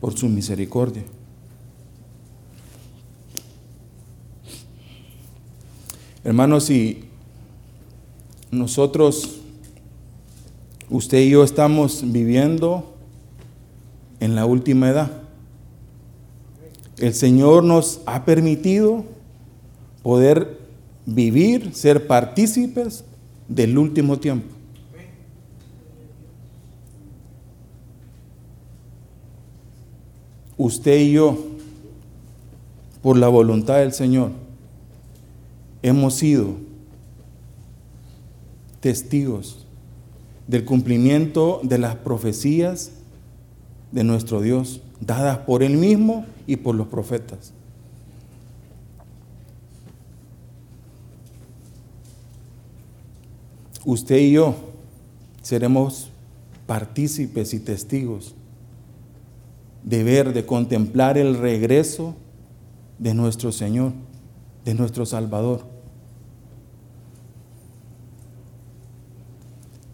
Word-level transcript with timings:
por 0.00 0.16
su 0.16 0.28
misericordia. 0.28 1.04
Hermanos, 6.24 6.64
si 6.64 7.04
nosotros, 8.50 9.40
usted 10.88 11.20
y 11.20 11.30
yo 11.30 11.44
estamos 11.44 12.02
viviendo 12.04 12.94
en 14.20 14.34
la 14.34 14.44
última 14.44 14.90
edad, 14.90 15.22
el 16.98 17.14
Señor 17.14 17.64
nos 17.64 18.00
ha 18.04 18.24
permitido 18.24 19.04
poder 20.02 20.60
vivir, 21.06 21.74
ser 21.74 22.06
partícipes 22.06 23.04
del 23.48 23.78
último 23.78 24.18
tiempo. 24.18 24.59
Usted 30.62 30.98
y 30.98 31.12
yo, 31.12 31.38
por 33.00 33.16
la 33.16 33.28
voluntad 33.28 33.78
del 33.78 33.94
Señor, 33.94 34.32
hemos 35.80 36.12
sido 36.16 36.48
testigos 38.80 39.64
del 40.46 40.66
cumplimiento 40.66 41.60
de 41.62 41.78
las 41.78 41.96
profecías 41.96 42.90
de 43.90 44.04
nuestro 44.04 44.42
Dios, 44.42 44.82
dadas 45.00 45.38
por 45.38 45.62
Él 45.62 45.78
mismo 45.78 46.26
y 46.46 46.56
por 46.56 46.74
los 46.74 46.88
profetas. 46.88 47.54
Usted 53.86 54.18
y 54.18 54.32
yo 54.32 54.54
seremos 55.40 56.10
partícipes 56.66 57.54
y 57.54 57.60
testigos 57.60 58.34
de 59.82 60.04
ver, 60.04 60.32
de 60.32 60.44
contemplar 60.44 61.18
el 61.18 61.38
regreso 61.38 62.14
de 62.98 63.14
nuestro 63.14 63.52
Señor, 63.52 63.92
de 64.64 64.74
nuestro 64.74 65.06
Salvador. 65.06 65.66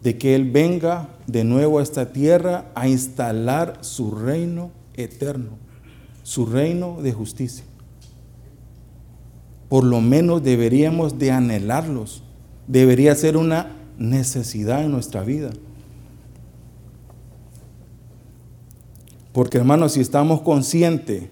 De 0.03 0.17
que 0.17 0.35
Él 0.35 0.51
venga 0.51 1.09
de 1.25 1.43
nuevo 1.43 1.79
a 1.79 1.83
esta 1.83 2.11
tierra 2.11 2.71
a 2.75 2.87
instalar 2.87 3.79
su 3.81 4.11
reino 4.11 4.71
eterno, 4.95 5.51
su 6.23 6.45
reino 6.45 7.01
de 7.01 7.13
justicia. 7.13 7.65
Por 9.69 9.83
lo 9.83 9.99
menos 10.01 10.43
deberíamos 10.43 11.19
de 11.19 11.31
anhelarlos. 11.31 12.23
Debería 12.67 13.15
ser 13.15 13.37
una 13.37 13.75
necesidad 13.97 14.83
en 14.83 14.91
nuestra 14.91 15.23
vida. 15.23 15.49
Porque 19.37 19.59
hermanos, 19.59 19.91
si 19.91 20.01
estamos 20.01 20.41
conscientes, 20.41 21.25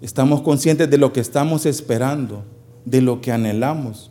estamos 0.00 0.40
conscientes 0.40 0.88
de 0.88 0.96
lo 0.96 1.12
que 1.12 1.20
estamos 1.20 1.66
esperando, 1.66 2.46
de 2.86 3.02
lo 3.02 3.20
que 3.20 3.30
anhelamos, 3.30 4.10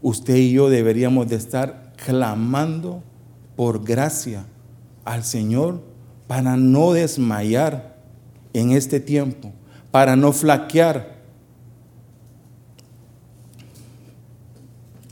usted 0.00 0.36
y 0.36 0.52
yo 0.52 0.70
deberíamos 0.70 1.28
de 1.28 1.36
estar 1.36 1.92
clamando 2.02 3.02
por 3.56 3.84
gracia 3.84 4.46
al 5.04 5.22
Señor 5.22 5.82
para 6.26 6.56
no 6.56 6.94
desmayar 6.94 7.98
en 8.54 8.70
este 8.70 8.98
tiempo, 8.98 9.52
para 9.90 10.16
no 10.16 10.32
flaquear, 10.32 11.18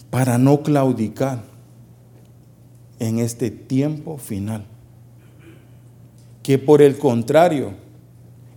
para 0.09 0.39
no 0.39 0.62
claudicar 0.62 1.42
en 3.00 3.19
este 3.19 3.50
tiempo 3.50 4.17
final. 4.17 4.64
Que 6.47 6.58
por 6.58 6.80
el 6.80 6.97
contrario, 6.97 7.72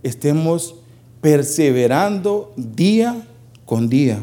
estemos 0.04 0.76
perseverando 1.20 2.54
día 2.56 3.26
con 3.64 3.88
día. 3.88 4.22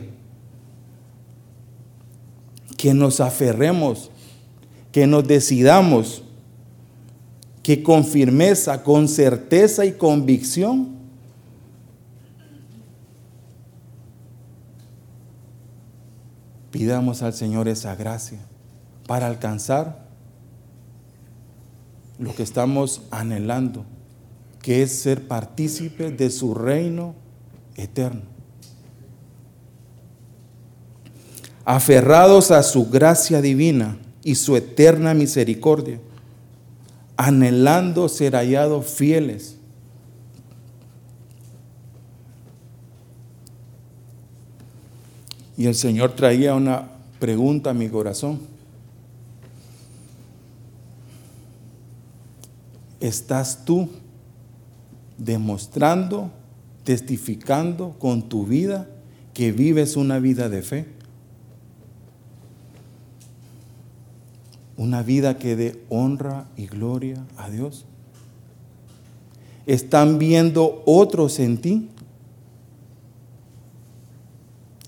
Que 2.77 2.93
nos 2.93 3.19
aferremos, 3.19 4.09
que 4.93 5.05
nos 5.05 5.27
decidamos, 5.27 6.23
que 7.61 7.83
con 7.83 8.05
firmeza, 8.05 8.83
con 8.83 9.09
certeza 9.09 9.83
y 9.83 9.91
convicción 9.91 10.95
pidamos 16.71 17.21
al 17.21 17.33
Señor 17.33 17.67
esa 17.67 17.97
gracia 17.97 18.39
para 19.07 19.27
alcanzar 19.27 20.06
lo 22.19 22.33
que 22.35 22.43
estamos 22.43 23.03
anhelando, 23.11 23.85
que 24.61 24.83
es 24.83 24.91
ser 24.99 25.27
partícipes 25.27 26.17
de 26.17 26.29
su 26.29 26.53
reino 26.53 27.15
eterno. 27.75 28.23
Aferrados 31.65 32.51
a 32.51 32.63
su 32.63 32.89
gracia 32.89 33.41
divina 33.41 33.97
y 34.23 34.35
su 34.35 34.55
eterna 34.55 35.13
misericordia, 35.13 35.99
anhelando 37.17 38.07
ser 38.09 38.35
hallados 38.35 38.87
fieles 38.87 39.57
Y 45.57 45.65
el 45.65 45.73
Señor 45.73 46.11
traía 46.11 46.53
una 46.53 46.87
pregunta 47.19 47.71
a 47.71 47.73
mi 47.73 47.89
corazón. 47.89 48.39
¿Estás 52.99 53.65
tú 53.65 53.89
demostrando, 55.17 56.31
testificando 56.83 57.95
con 57.99 58.29
tu 58.29 58.45
vida 58.45 58.87
que 59.33 59.51
vives 59.51 59.95
una 59.95 60.19
vida 60.19 60.49
de 60.49 60.61
fe? 60.61 60.85
Una 64.77 65.01
vida 65.01 65.37
que 65.37 65.55
dé 65.55 65.83
honra 65.89 66.47
y 66.55 66.67
gloria 66.67 67.25
a 67.37 67.49
Dios. 67.49 67.85
¿Están 69.65 70.17
viendo 70.19 70.81
otros 70.85 71.39
en 71.39 71.57
ti? 71.57 71.89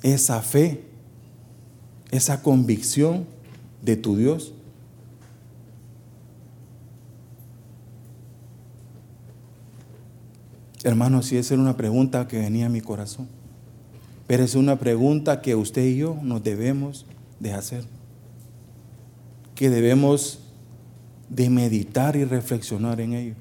esa 0.04 0.42
fe, 0.42 0.84
esa 2.12 2.42
convicción 2.42 3.26
de 3.82 3.96
tu 3.96 4.16
Dios? 4.18 4.54
Hermanos, 10.84 11.26
si 11.28 11.38
esa 11.38 11.54
era 11.54 11.64
una 11.64 11.76
pregunta 11.76 12.28
que 12.28 12.40
venía 12.40 12.68
a 12.68 12.70
mi 12.70 12.82
corazón, 12.82 13.28
pero 14.28 14.44
es 14.44 14.56
una 14.56 14.78
pregunta 14.78 15.42
que 15.42 15.56
usted 15.56 15.84
y 15.86 15.98
yo 15.98 16.18
nos 16.22 16.44
debemos 16.44 17.06
de 17.40 17.54
hacer, 17.54 17.84
que 19.56 19.70
debemos 19.70 20.40
de 21.30 21.50
meditar 21.50 22.16
y 22.16 22.24
reflexionar 22.24 23.02
en 23.02 23.14
ello. 23.14 23.36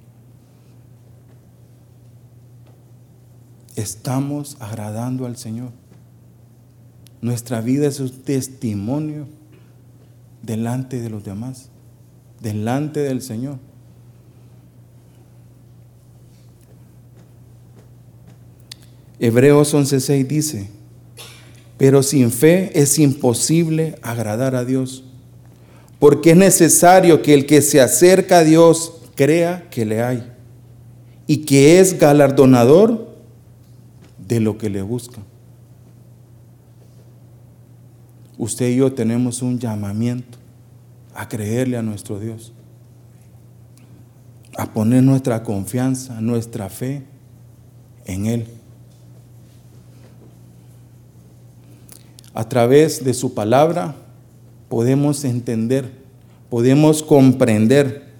Estamos 3.76 4.56
agradando 4.58 5.26
al 5.26 5.36
Señor. 5.36 5.70
Nuestra 7.20 7.60
vida 7.60 7.86
es 7.86 8.00
un 8.00 8.10
testimonio 8.10 9.26
delante 10.42 11.00
de 11.00 11.10
los 11.10 11.24
demás, 11.24 11.68
delante 12.40 13.00
del 13.00 13.22
Señor. 13.22 13.67
Hebreos 19.20 19.74
11:6 19.74 20.26
dice, 20.26 20.68
pero 21.76 22.02
sin 22.02 22.30
fe 22.30 22.70
es 22.78 22.98
imposible 22.98 23.96
agradar 24.02 24.54
a 24.54 24.64
Dios, 24.64 25.04
porque 25.98 26.32
es 26.32 26.36
necesario 26.36 27.22
que 27.22 27.34
el 27.34 27.46
que 27.46 27.62
se 27.62 27.80
acerca 27.80 28.38
a 28.38 28.44
Dios 28.44 28.94
crea 29.14 29.68
que 29.70 29.84
le 29.84 30.02
hay 30.02 30.32
y 31.26 31.38
que 31.38 31.80
es 31.80 31.98
galardonador 31.98 33.08
de 34.26 34.40
lo 34.40 34.58
que 34.58 34.70
le 34.70 34.82
busca 34.82 35.20
usted 38.38 38.70
y 38.70 38.76
yo 38.76 38.92
tenemos 38.92 39.42
un 39.42 39.58
llamamiento 39.58 40.38
a 41.14 41.28
creerle 41.28 41.76
a 41.76 41.82
nuestro 41.82 42.20
Dios, 42.20 42.52
a 44.56 44.72
poner 44.72 45.02
nuestra 45.02 45.42
confianza, 45.42 46.20
nuestra 46.20 46.70
fe 46.70 47.02
en 48.04 48.26
Él. 48.26 48.46
A 52.38 52.48
través 52.48 53.02
de 53.02 53.14
su 53.14 53.34
palabra 53.34 53.96
podemos 54.68 55.24
entender, 55.24 55.90
podemos 56.48 57.02
comprender 57.02 58.12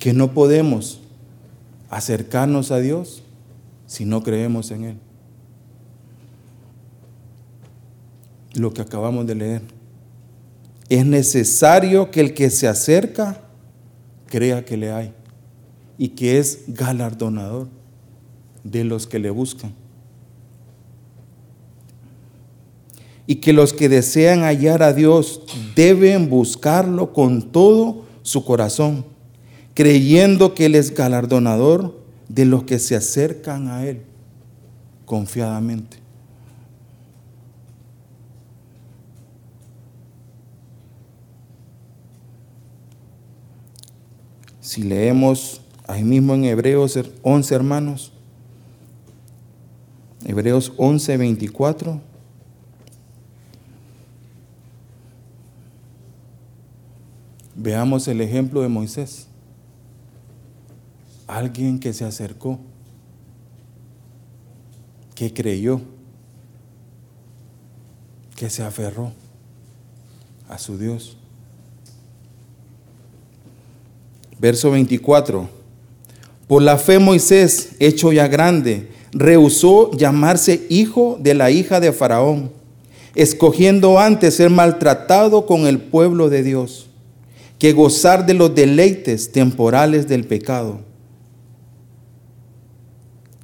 que 0.00 0.14
no 0.14 0.32
podemos 0.32 0.98
acercarnos 1.90 2.70
a 2.70 2.78
Dios 2.78 3.22
si 3.86 4.06
no 4.06 4.22
creemos 4.22 4.70
en 4.70 4.84
Él. 4.84 4.96
lo 8.54 8.72
que 8.72 8.80
acabamos 8.80 9.26
de 9.26 9.34
leer. 9.34 9.62
Es 10.88 11.04
necesario 11.04 12.10
que 12.10 12.20
el 12.20 12.32
que 12.32 12.48
se 12.48 12.66
acerca 12.66 13.42
crea 14.26 14.64
que 14.64 14.76
le 14.76 14.90
hay 14.90 15.12
y 15.98 16.08
que 16.08 16.38
es 16.38 16.64
galardonador 16.66 17.68
de 18.64 18.84
los 18.84 19.06
que 19.06 19.18
le 19.18 19.28
buscan. 19.28 19.81
Y 23.32 23.36
que 23.36 23.54
los 23.54 23.72
que 23.72 23.88
desean 23.88 24.42
hallar 24.42 24.82
a 24.82 24.92
Dios 24.92 25.40
deben 25.74 26.28
buscarlo 26.28 27.14
con 27.14 27.50
todo 27.50 28.04
su 28.20 28.44
corazón, 28.44 29.06
creyendo 29.72 30.52
que 30.52 30.66
Él 30.66 30.74
es 30.74 30.94
galardonador 30.94 31.98
de 32.28 32.44
los 32.44 32.64
que 32.64 32.78
se 32.78 32.94
acercan 32.94 33.68
a 33.68 33.86
Él 33.86 34.02
confiadamente. 35.06 35.96
Si 44.60 44.82
leemos 44.82 45.62
ahí 45.86 46.04
mismo 46.04 46.34
en 46.34 46.44
Hebreos 46.44 46.98
11, 47.22 47.54
hermanos, 47.54 48.12
Hebreos 50.22 50.74
11, 50.76 51.16
24. 51.16 52.11
Veamos 57.62 58.08
el 58.08 58.20
ejemplo 58.20 58.60
de 58.60 58.66
Moisés. 58.66 59.28
Alguien 61.28 61.78
que 61.78 61.92
se 61.92 62.04
acercó, 62.04 62.58
que 65.14 65.32
creyó, 65.32 65.80
que 68.34 68.50
se 68.50 68.64
aferró 68.64 69.12
a 70.48 70.58
su 70.58 70.76
Dios. 70.76 71.16
Verso 74.40 74.72
24. 74.72 75.48
Por 76.48 76.62
la 76.62 76.76
fe 76.78 76.98
Moisés, 76.98 77.76
hecho 77.78 78.12
ya 78.12 78.26
grande, 78.26 78.90
rehusó 79.12 79.92
llamarse 79.92 80.66
hijo 80.68 81.16
de 81.20 81.34
la 81.34 81.52
hija 81.52 81.78
de 81.78 81.92
Faraón, 81.92 82.50
escogiendo 83.14 84.00
antes 84.00 84.34
ser 84.34 84.50
maltratado 84.50 85.46
con 85.46 85.68
el 85.68 85.80
pueblo 85.80 86.28
de 86.28 86.42
Dios, 86.42 86.88
que 87.62 87.72
gozar 87.72 88.26
de 88.26 88.34
los 88.34 88.52
deleites 88.52 89.30
temporales 89.30 90.08
del 90.08 90.24
pecado, 90.24 90.80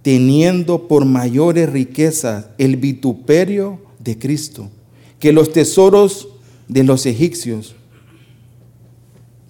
teniendo 0.03 0.89
por 0.89 1.05
mayores 1.05 1.71
riquezas 1.71 2.47
el 2.59 2.79
vituperio 2.79 3.81
de 4.01 4.19
Cristo, 4.19 4.71
que 5.21 5.33
los 5.33 5.53
tesoros 5.53 6.31
de 6.67 6.83
los 6.83 7.07
egipcios. 7.07 7.77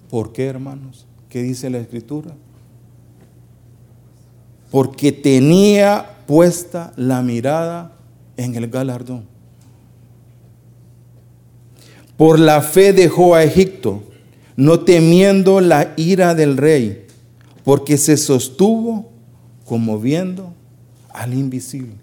¿Por 0.07 0.33
qué, 0.33 0.45
hermanos? 0.45 1.07
¿Qué 1.29 1.41
dice 1.41 1.71
la 1.71 1.79
Escritura? 1.79 2.35
porque 4.69 5.11
tenía 5.11 6.17
puesta 6.27 6.93
la 6.95 7.23
mirada 7.23 7.93
en 8.37 8.53
el 8.53 8.69
galardón. 8.69 9.25
Por 12.17 12.37
la 12.37 12.61
fe 12.61 12.93
dejó 12.93 13.33
a 13.33 13.43
Egipto, 13.43 14.03
no 14.59 14.81
temiendo 14.81 15.61
la 15.61 15.93
ira 15.95 16.35
del 16.35 16.57
rey, 16.57 17.07
porque 17.63 17.97
se 17.97 18.17
sostuvo 18.17 19.09
como 19.63 19.97
viendo 19.97 20.53
al 21.13 21.33
invisible. 21.33 21.95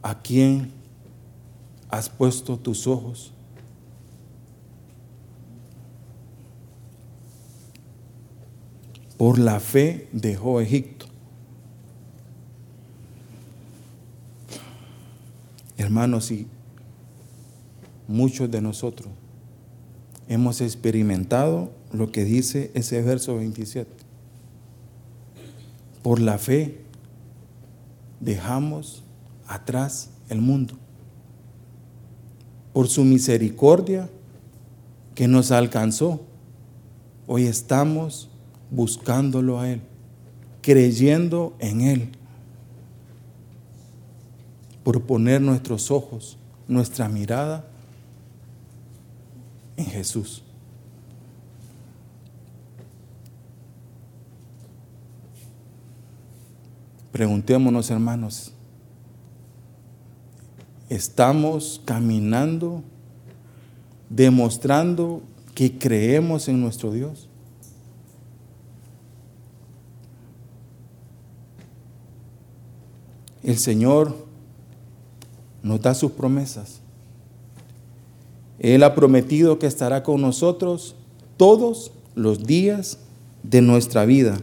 ¿A 0.00 0.18
quién 0.22 0.70
has 1.90 2.08
puesto 2.08 2.56
tus 2.56 2.86
ojos? 2.86 3.34
por 9.16 9.38
la 9.38 9.60
fe 9.60 10.08
dejó 10.10 10.60
Egipto. 10.60 11.06
Hermanos, 15.78 16.32
y 16.32 16.48
muchos 18.08 18.50
de 18.50 18.60
nosotros 18.60 19.08
hemos 20.28 20.60
experimentado 20.60 21.70
lo 21.92 22.10
que 22.10 22.24
dice 22.24 22.70
ese 22.74 23.00
verso 23.02 23.36
27. 23.36 23.90
Por 26.02 26.20
la 26.20 26.38
fe 26.38 26.80
dejamos 28.20 29.02
atrás 29.46 30.10
el 30.28 30.40
mundo. 30.40 30.74
Por 32.72 32.88
su 32.88 33.04
misericordia 33.04 34.08
que 35.14 35.28
nos 35.28 35.52
alcanzó, 35.52 36.22
hoy 37.26 37.44
estamos 37.44 38.28
buscándolo 38.70 39.60
a 39.60 39.70
Él, 39.70 39.80
creyendo 40.60 41.54
en 41.60 41.82
Él, 41.82 42.08
por 44.82 45.02
poner 45.02 45.40
nuestros 45.40 45.90
ojos, 45.90 46.36
nuestra 46.66 47.08
mirada 47.08 47.64
en 49.76 49.86
Jesús. 49.86 50.42
Preguntémonos, 57.12 57.90
hermanos, 57.90 58.52
¿estamos 60.88 61.80
caminando 61.84 62.82
demostrando 64.10 65.22
que 65.54 65.78
creemos 65.78 66.48
en 66.48 66.60
nuestro 66.60 66.90
Dios? 66.90 67.28
el 73.44 73.58
Señor 73.58 74.16
nos 75.62 75.80
da 75.80 75.94
sus 75.94 76.12
promesas. 76.12 76.80
Él 78.58 78.82
ha 78.82 78.94
prometido 78.94 79.58
que 79.58 79.66
estará 79.66 80.02
con 80.02 80.20
nosotros 80.20 80.94
todos 81.36 81.92
los 82.14 82.44
días 82.44 82.98
de 83.42 83.60
nuestra 83.60 84.04
vida, 84.04 84.38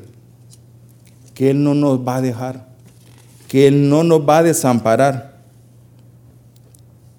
que 1.33 1.49
Él 1.49 1.63
no 1.63 1.73
nos 1.73 1.99
va 2.05 2.17
a 2.17 2.21
dejar, 2.21 2.67
que 3.47 3.67
Él 3.67 3.89
no 3.89 4.03
nos 4.03 4.27
va 4.27 4.39
a 4.39 4.43
desamparar, 4.43 5.41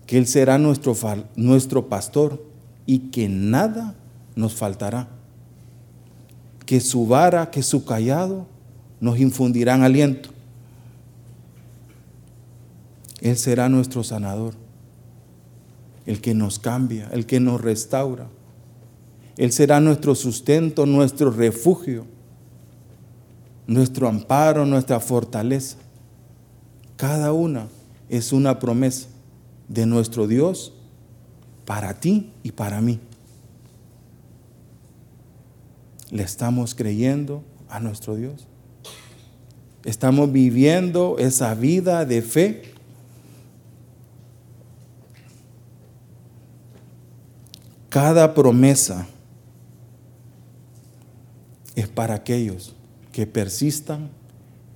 que 0.07 0.19
Él 0.19 0.27
será 0.27 0.59
nuestro, 0.59 0.97
nuestro 1.37 1.89
pastor 1.89 2.45
y 2.87 3.11
que 3.11 3.29
nada 3.29 3.95
nos 4.37 4.55
faltará, 4.55 5.09
que 6.67 6.81
su 6.81 7.07
vara, 7.07 7.51
que 7.51 7.63
su 7.63 7.85
callado 7.85 8.47
nos 9.01 9.19
infundirán 9.19 9.83
aliento. 9.83 10.31
Él 13.21 13.37
será 13.37 13.69
nuestro 13.69 14.03
sanador, 14.03 14.55
el 16.07 16.21
que 16.21 16.35
nos 16.35 16.59
cambia, 16.59 17.09
el 17.13 17.27
que 17.27 17.41
nos 17.41 17.61
restaura. 17.61 18.29
Él 19.37 19.53
será 19.53 19.81
nuestro 19.81 20.15
sustento, 20.15 20.87
nuestro 20.87 21.31
refugio, 21.31 22.07
nuestro 23.67 24.09
amparo, 24.09 24.67
nuestra 24.67 25.01
fortaleza. 25.01 25.77
Cada 26.97 27.33
una 27.33 27.69
es 28.09 28.33
una 28.33 28.59
promesa 28.59 29.09
de 29.69 29.87
nuestro 29.87 30.27
Dios 30.27 30.73
para 31.65 31.95
ti 31.95 32.31
y 32.43 32.53
para 32.53 32.81
mí. 32.81 33.01
¿Le 36.11 36.23
estamos 36.23 36.75
creyendo 36.75 37.43
a 37.71 37.81
nuestro 37.81 38.17
Dios? 38.17 38.47
¿Estamos 39.85 40.31
viviendo 40.31 41.17
esa 41.19 41.55
vida 41.55 42.05
de 42.05 42.23
fe? 42.23 42.72
Cada 47.93 48.33
promesa 48.33 49.07
es 51.77 51.89
para 51.89 52.15
aquellos 52.15 52.75
que 53.13 53.27
persistan 53.27 54.09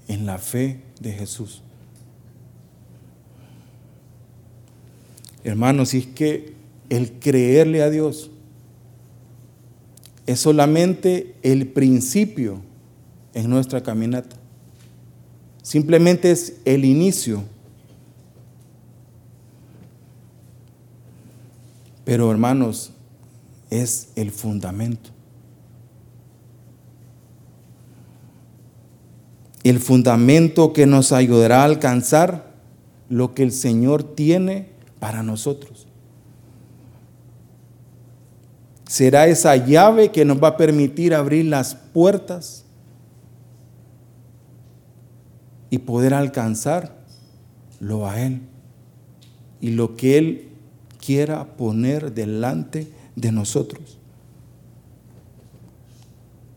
en 0.06 0.26
la 0.26 0.37
fe 0.37 0.82
de 1.00 1.12
Jesús. 1.12 1.62
Hermanos, 5.44 5.88
si 5.88 6.00
es 6.00 6.06
que 6.08 6.52
el 6.90 7.12
creerle 7.12 7.82
a 7.82 7.88
Dios 7.88 8.30
es 10.26 10.38
solamente 10.38 11.37
el 11.42 11.68
principio 11.68 12.61
en 13.32 13.49
nuestra 13.49 13.82
caminata. 13.82 14.37
Simplemente 15.62 16.32
es 16.32 16.58
el 16.66 16.85
inicio. 16.85 17.44
Pero 22.04 22.30
hermanos, 22.30 22.92
es 23.70 24.08
el 24.16 24.30
fundamento. 24.30 25.11
El 29.64 29.80
fundamento 29.80 30.73
que 30.73 30.87
nos 30.87 31.12
ayudará 31.12 31.62
a 31.62 31.64
alcanzar 31.64 32.54
lo 33.08 33.35
que 33.35 33.42
el 33.42 33.52
Señor 33.52 34.02
tiene 34.02 34.70
para 35.00 35.23
nosotros. 35.23 35.87
será 38.87 39.26
esa 39.26 39.56
llave 39.56 40.11
que 40.11 40.25
nos 40.25 40.42
va 40.42 40.49
a 40.49 40.56
permitir 40.56 41.14
abrir 41.14 41.46
las 41.46 41.75
puertas 41.75 42.64
y 45.70 45.78
poder 45.78 46.14
alcanzarlo 46.14 48.08
a 48.08 48.23
Él 48.23 48.42
y 49.61 49.70
lo 49.70 49.96
que 49.96 50.18
Él 50.18 50.49
quiera 51.04 51.56
poner 51.56 52.12
delante 52.14 52.87
de 53.16 53.32
nosotros. 53.32 53.99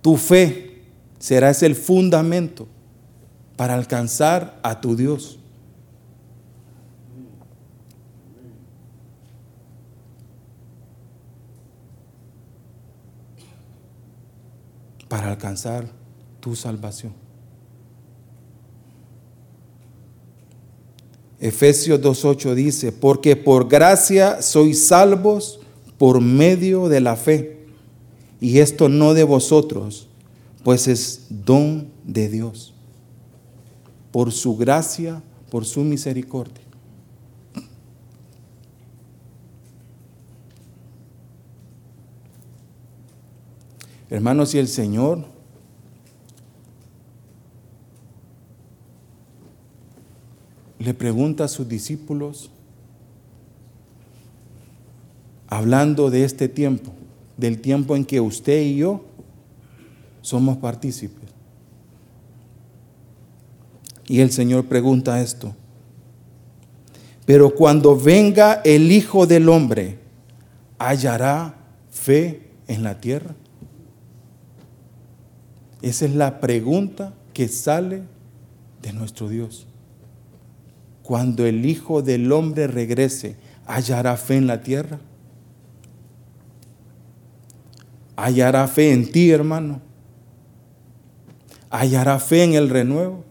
Tu 0.02 0.16
fe 0.18 0.84
será 1.18 1.50
ese 1.50 1.66
el 1.66 1.76
fundamento 1.76 2.68
para 3.56 3.74
alcanzar 3.74 4.60
a 4.62 4.80
tu 4.80 4.96
Dios. 4.96 5.40
Para 15.08 15.30
alcanzar 15.32 15.90
tu 16.40 16.56
salvación. 16.56 17.14
Efesios 21.40 22.02
2.8 22.02 22.54
dice, 22.54 22.92
porque 22.92 23.36
por 23.36 23.68
gracia 23.68 24.42
sois 24.42 24.88
salvos 24.88 25.60
por 26.00 26.22
medio 26.22 26.88
de 26.88 27.02
la 27.02 27.16
fe. 27.16 27.60
Y 28.42 28.60
esto 28.60 28.90
no 28.90 29.14
de 29.14 29.26
vosotros, 29.26 30.08
pues 30.64 30.88
es 30.88 31.28
don 31.30 31.90
de 32.06 32.30
Dios. 32.30 32.74
Por 34.12 34.32
su 34.32 34.58
gracia, 34.58 35.22
por 35.52 35.66
su 35.66 35.82
misericordia. 35.82 36.64
Hermanos, 44.10 44.56
y 44.56 44.58
el 44.58 44.68
Señor 44.68 45.26
le 50.80 50.94
pregunta 50.94 51.44
a 51.44 51.48
sus 51.48 51.68
discípulos, 51.68 52.50
hablando 55.50 56.10
de 56.10 56.24
este 56.24 56.48
tiempo, 56.48 56.92
del 57.38 57.60
tiempo 57.60 57.96
en 57.96 58.06
que 58.06 58.22
usted 58.22 58.62
y 58.62 58.78
yo 58.78 59.04
somos 60.22 60.58
partícipes. 60.58 61.30
Y 64.08 64.22
el 64.22 64.32
Señor 64.32 64.66
pregunta 64.66 65.22
esto, 65.22 65.56
pero 67.26 67.54
cuando 67.54 67.96
venga 68.00 68.62
el 68.64 68.92
Hijo 68.92 69.28
del 69.28 69.50
Hombre, 69.50 70.00
¿hallará 70.78 71.56
fe 71.92 72.50
en 72.68 72.84
la 72.84 73.00
tierra? 73.00 73.36
Esa 75.82 76.06
es 76.06 76.16
la 76.16 76.40
pregunta 76.40 77.14
que 77.34 77.48
sale 77.48 78.02
de 78.82 78.94
nuestro 78.94 79.30
Dios 79.30 79.68
cuando 81.10 81.48
el 81.48 81.66
Hijo 81.66 82.04
del 82.04 82.32
Hombre 82.32 82.68
regrese, 82.68 83.36
¿hallará 83.66 84.16
fe 84.16 84.36
en 84.36 84.46
la 84.46 84.62
tierra? 84.62 85.00
¿Hallará 88.22 88.68
fe 88.68 88.92
en 88.92 89.10
ti, 89.10 89.32
hermano? 89.32 89.80
¿Hallará 91.70 92.20
fe 92.20 92.44
en 92.44 92.54
el 92.54 92.70
renuevo? 92.70 93.24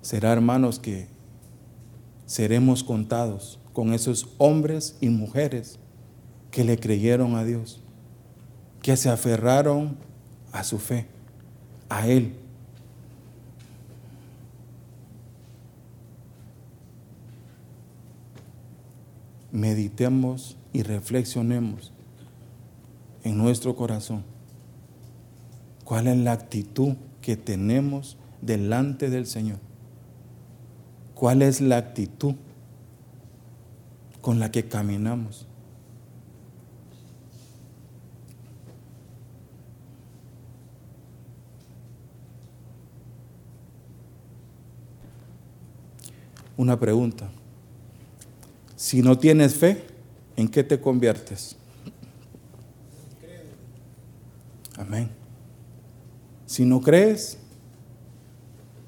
Será, 0.00 0.32
hermanos, 0.32 0.78
que 0.78 1.08
seremos 2.24 2.82
contados 2.82 3.58
con 3.74 3.92
esos 3.92 4.30
hombres 4.38 4.96
y 5.02 5.10
mujeres 5.10 5.78
que 6.50 6.64
le 6.64 6.78
creyeron 6.78 7.34
a 7.34 7.44
Dios, 7.44 7.82
que 8.80 8.96
se 8.96 9.10
aferraron 9.10 9.98
a 10.50 10.64
su 10.64 10.78
fe, 10.78 11.06
a 11.90 12.08
Él. 12.08 12.45
Meditemos 19.56 20.56
y 20.72 20.82
reflexionemos 20.82 21.92
en 23.24 23.38
nuestro 23.38 23.74
corazón 23.74 24.22
cuál 25.84 26.06
es 26.06 26.16
la 26.18 26.32
actitud 26.32 26.94
que 27.22 27.36
tenemos 27.36 28.18
delante 28.42 29.10
del 29.10 29.26
Señor. 29.26 29.58
¿Cuál 31.14 31.40
es 31.42 31.60
la 31.60 31.78
actitud 31.78 32.34
con 34.26 34.40
la 34.40 34.50
que 34.50 34.66
caminamos. 34.66 35.46
Una 46.56 46.76
pregunta. 46.76 47.30
Si 48.76 49.00
no 49.00 49.18
tienes 49.18 49.54
fe, 49.54 49.82
¿en 50.36 50.48
qué 50.48 50.62
te 50.62 50.78
conviertes? 50.78 51.56
Amén. 54.76 55.08
Si 56.44 56.64
no 56.66 56.82
crees, 56.82 57.38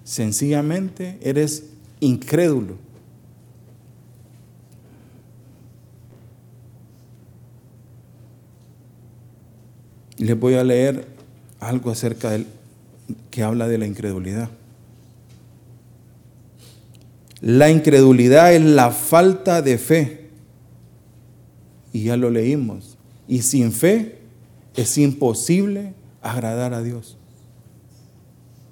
sencillamente 0.05 1.19
eres 1.23 1.65
incrédulo. 2.01 2.77
Les 10.19 10.39
voy 10.39 10.55
a 10.55 10.65
leer 10.65 11.07
algo 11.61 11.91
acerca 11.91 12.31
del 12.31 12.47
que 13.31 13.43
habla 13.43 13.69
de 13.69 13.79
la 13.79 13.87
incredulidad. 13.87 14.51
La 17.41 17.71
incredulidad 17.71 18.53
es 18.53 18.63
la 18.63 18.91
falta 18.91 19.63
de 19.63 19.79
fe. 19.79 20.31
Y 21.93 22.05
ya 22.05 22.17
lo 22.17 22.31
leímos. 22.31 22.99
Y 23.27 23.43
sin 23.43 23.73
fe 23.73 24.19
es 24.75 24.99
imposible 24.99 25.95
agradar 26.23 26.75
a 26.75 26.83
Dios. 26.83 27.17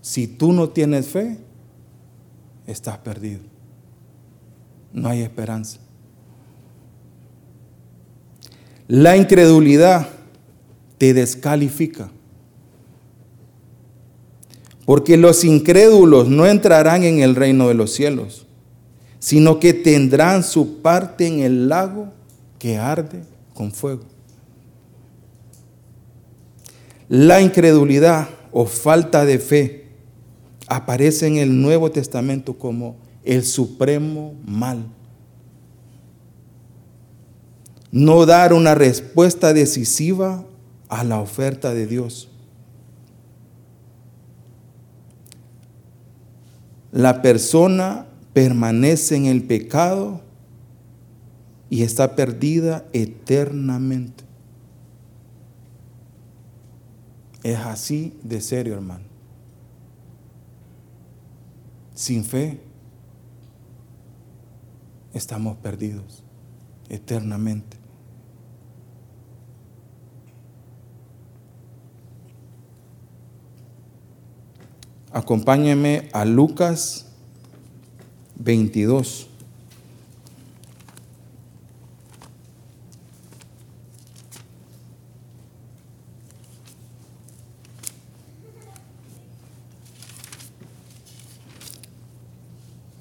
Si 0.00 0.26
tú 0.26 0.52
no 0.52 0.70
tienes 0.70 1.06
fe, 1.06 1.38
estás 2.66 2.98
perdido. 2.98 3.40
No 4.92 5.08
hay 5.08 5.22
esperanza. 5.22 5.78
La 8.88 9.16
incredulidad 9.16 10.08
te 10.98 11.12
descalifica. 11.12 12.10
Porque 14.84 15.16
los 15.16 15.44
incrédulos 15.44 16.28
no 16.28 16.46
entrarán 16.46 17.02
en 17.02 17.18
el 17.18 17.34
reino 17.34 17.66
de 17.68 17.74
los 17.74 17.92
cielos, 17.92 18.45
sino 19.26 19.58
que 19.58 19.74
tendrán 19.74 20.44
su 20.44 20.82
parte 20.82 21.26
en 21.26 21.40
el 21.40 21.68
lago 21.68 22.12
que 22.60 22.78
arde 22.78 23.24
con 23.54 23.72
fuego. 23.72 24.04
La 27.08 27.40
incredulidad 27.40 28.28
o 28.52 28.66
falta 28.66 29.24
de 29.24 29.40
fe 29.40 29.88
aparece 30.68 31.26
en 31.26 31.38
el 31.38 31.60
Nuevo 31.60 31.90
Testamento 31.90 32.56
como 32.56 32.98
el 33.24 33.44
supremo 33.44 34.34
mal. 34.46 34.86
No 37.90 38.26
dar 38.26 38.52
una 38.52 38.76
respuesta 38.76 39.52
decisiva 39.52 40.44
a 40.88 41.02
la 41.02 41.18
oferta 41.18 41.74
de 41.74 41.88
Dios. 41.88 42.28
La 46.92 47.22
persona 47.22 48.06
permanece 48.36 49.16
en 49.16 49.24
el 49.24 49.44
pecado 49.44 50.20
y 51.70 51.84
está 51.84 52.14
perdida 52.16 52.84
eternamente. 52.92 54.24
Es 57.42 57.56
así 57.56 58.14
de 58.22 58.42
serio, 58.42 58.74
hermano. 58.74 59.06
Sin 61.94 62.26
fe 62.26 62.60
estamos 65.14 65.56
perdidos 65.56 66.22
eternamente. 66.90 67.78
Acompáñeme 75.10 76.10
a 76.12 76.26
Lucas 76.26 77.05
22. 78.36 79.28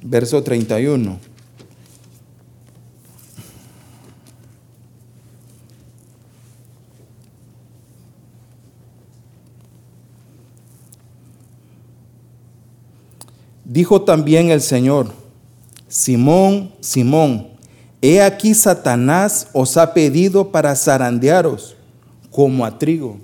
Verso 0.02 0.42
31. 0.44 1.20
Dijo 13.66 14.04
también 14.04 14.52
el 14.52 14.62
Señor, 14.62 15.25
Simón, 15.96 16.74
Simón, 16.82 17.48
he 18.02 18.22
aquí 18.22 18.54
Satanás 18.54 19.48
os 19.54 19.78
ha 19.78 19.94
pedido 19.94 20.52
para 20.52 20.76
zarandearos 20.76 21.78
como 22.32 22.66
a 22.66 22.78
trigo. 22.78 23.18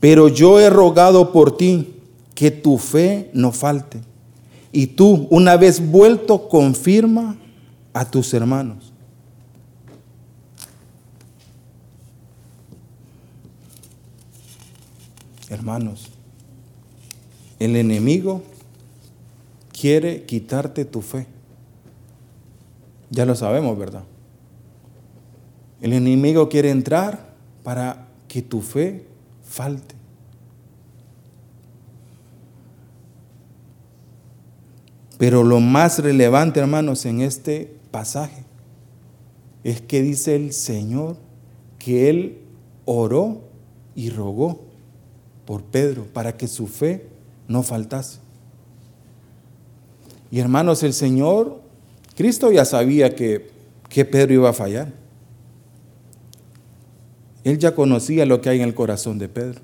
Pero 0.00 0.28
yo 0.28 0.58
he 0.58 0.70
rogado 0.70 1.32
por 1.32 1.54
ti 1.54 1.96
que 2.34 2.50
tu 2.50 2.78
fe 2.78 3.30
no 3.34 3.52
falte. 3.52 4.00
Y 4.72 4.86
tú, 4.86 5.28
una 5.30 5.58
vez 5.58 5.86
vuelto, 5.86 6.48
confirma 6.48 7.36
a 7.92 8.06
tus 8.06 8.32
hermanos. 8.32 8.90
Hermanos, 15.50 16.08
el 17.58 17.76
enemigo 17.76 18.42
quiere 19.78 20.24
quitarte 20.24 20.84
tu 20.84 21.02
fe. 21.02 21.26
Ya 23.10 23.26
lo 23.26 23.34
sabemos, 23.34 23.78
¿verdad? 23.78 24.04
El 25.80 25.92
enemigo 25.92 26.48
quiere 26.48 26.70
entrar 26.70 27.34
para 27.62 28.08
que 28.28 28.42
tu 28.42 28.62
fe 28.62 29.06
falte. 29.44 29.94
Pero 35.18 35.44
lo 35.44 35.60
más 35.60 35.98
relevante, 35.98 36.60
hermanos, 36.60 37.04
en 37.06 37.20
este 37.20 37.74
pasaje 37.90 38.44
es 39.64 39.80
que 39.80 40.02
dice 40.02 40.36
el 40.36 40.52
Señor 40.52 41.16
que 41.78 42.10
Él 42.10 42.38
oró 42.84 43.42
y 43.94 44.10
rogó 44.10 44.60
por 45.46 45.62
Pedro 45.64 46.04
para 46.12 46.36
que 46.36 46.48
su 46.48 46.66
fe 46.66 47.08
no 47.48 47.62
faltase. 47.62 48.25
Y 50.30 50.40
hermanos, 50.40 50.82
el 50.82 50.92
Señor, 50.92 51.60
Cristo 52.16 52.50
ya 52.50 52.64
sabía 52.64 53.14
que, 53.14 53.50
que 53.88 54.04
Pedro 54.04 54.34
iba 54.34 54.50
a 54.50 54.52
fallar. 54.52 54.92
Él 57.44 57.58
ya 57.58 57.74
conocía 57.74 58.26
lo 58.26 58.40
que 58.40 58.48
hay 58.48 58.60
en 58.60 58.68
el 58.68 58.74
corazón 58.74 59.18
de 59.18 59.28
Pedro. 59.28 59.60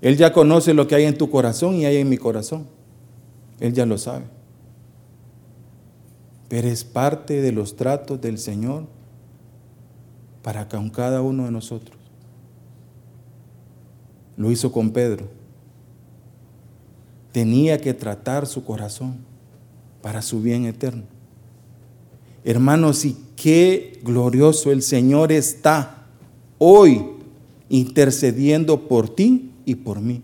Él 0.00 0.16
ya 0.16 0.32
conoce 0.32 0.74
lo 0.74 0.88
que 0.88 0.96
hay 0.96 1.04
en 1.04 1.16
tu 1.16 1.30
corazón 1.30 1.76
y 1.76 1.84
hay 1.84 1.98
en 1.98 2.08
mi 2.08 2.18
corazón. 2.18 2.66
Él 3.60 3.72
ya 3.72 3.86
lo 3.86 3.96
sabe. 3.96 4.24
Pero 6.48 6.66
es 6.66 6.82
parte 6.82 7.40
de 7.40 7.52
los 7.52 7.76
tratos 7.76 8.20
del 8.20 8.38
Señor 8.38 8.86
para 10.42 10.68
con 10.68 10.90
cada 10.90 11.22
uno 11.22 11.44
de 11.44 11.52
nosotros. 11.52 11.96
Lo 14.36 14.50
hizo 14.50 14.72
con 14.72 14.90
Pedro. 14.90 15.28
Tenía 17.30 17.78
que 17.78 17.94
tratar 17.94 18.46
su 18.46 18.64
corazón 18.64 19.31
para 20.02 20.20
su 20.20 20.42
bien 20.42 20.66
eterno. 20.66 21.04
Hermanos, 22.44 23.04
y 23.04 23.16
qué 23.36 24.00
glorioso 24.02 24.72
el 24.72 24.82
Señor 24.82 25.32
está 25.32 26.06
hoy 26.58 27.06
intercediendo 27.68 28.88
por 28.88 29.08
ti 29.08 29.52
y 29.64 29.76
por 29.76 30.00
mí. 30.00 30.22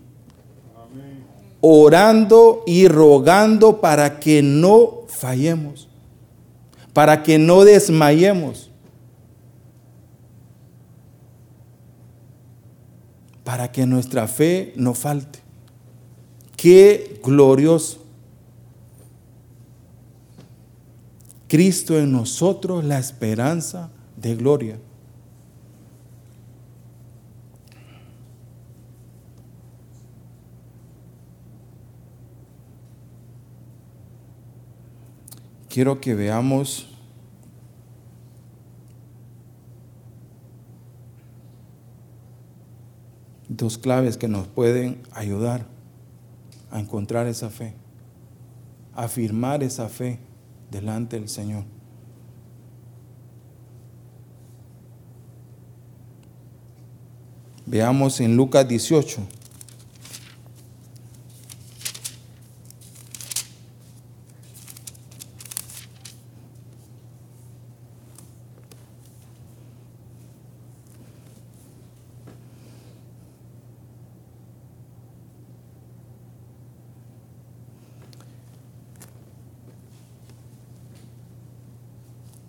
Orando 1.61 2.63
y 2.67 2.87
rogando 2.87 3.81
para 3.81 4.19
que 4.19 4.41
no 4.41 5.01
fallemos, 5.07 5.89
para 6.93 7.23
que 7.23 7.39
no 7.39 7.65
desmayemos, 7.65 8.69
para 13.43 13.71
que 13.71 13.85
nuestra 13.85 14.27
fe 14.27 14.73
no 14.75 14.93
falte. 14.93 15.39
Qué 16.55 17.19
glorioso. 17.23 17.98
Cristo 21.49 21.99
en 21.99 22.13
nosotros 22.13 22.85
la 22.85 22.99
esperanza 22.99 23.89
de 24.15 24.35
gloria. 24.35 24.77
quiero 35.69 36.01
que 36.01 36.13
veamos 36.15 36.87
dos 43.47 43.77
claves 43.77 44.17
que 44.17 44.27
nos 44.27 44.47
pueden 44.47 45.01
ayudar 45.13 45.65
a 46.71 46.79
encontrar 46.79 47.27
esa 47.27 47.49
fe, 47.49 47.75
afirmar 48.93 49.63
esa 49.63 49.87
fe 49.87 50.19
delante 50.71 51.19
del 51.19 51.29
Señor. 51.29 51.63
Veamos 57.65 58.19
en 58.19 58.35
Lucas 58.35 58.67
18. 58.67 59.38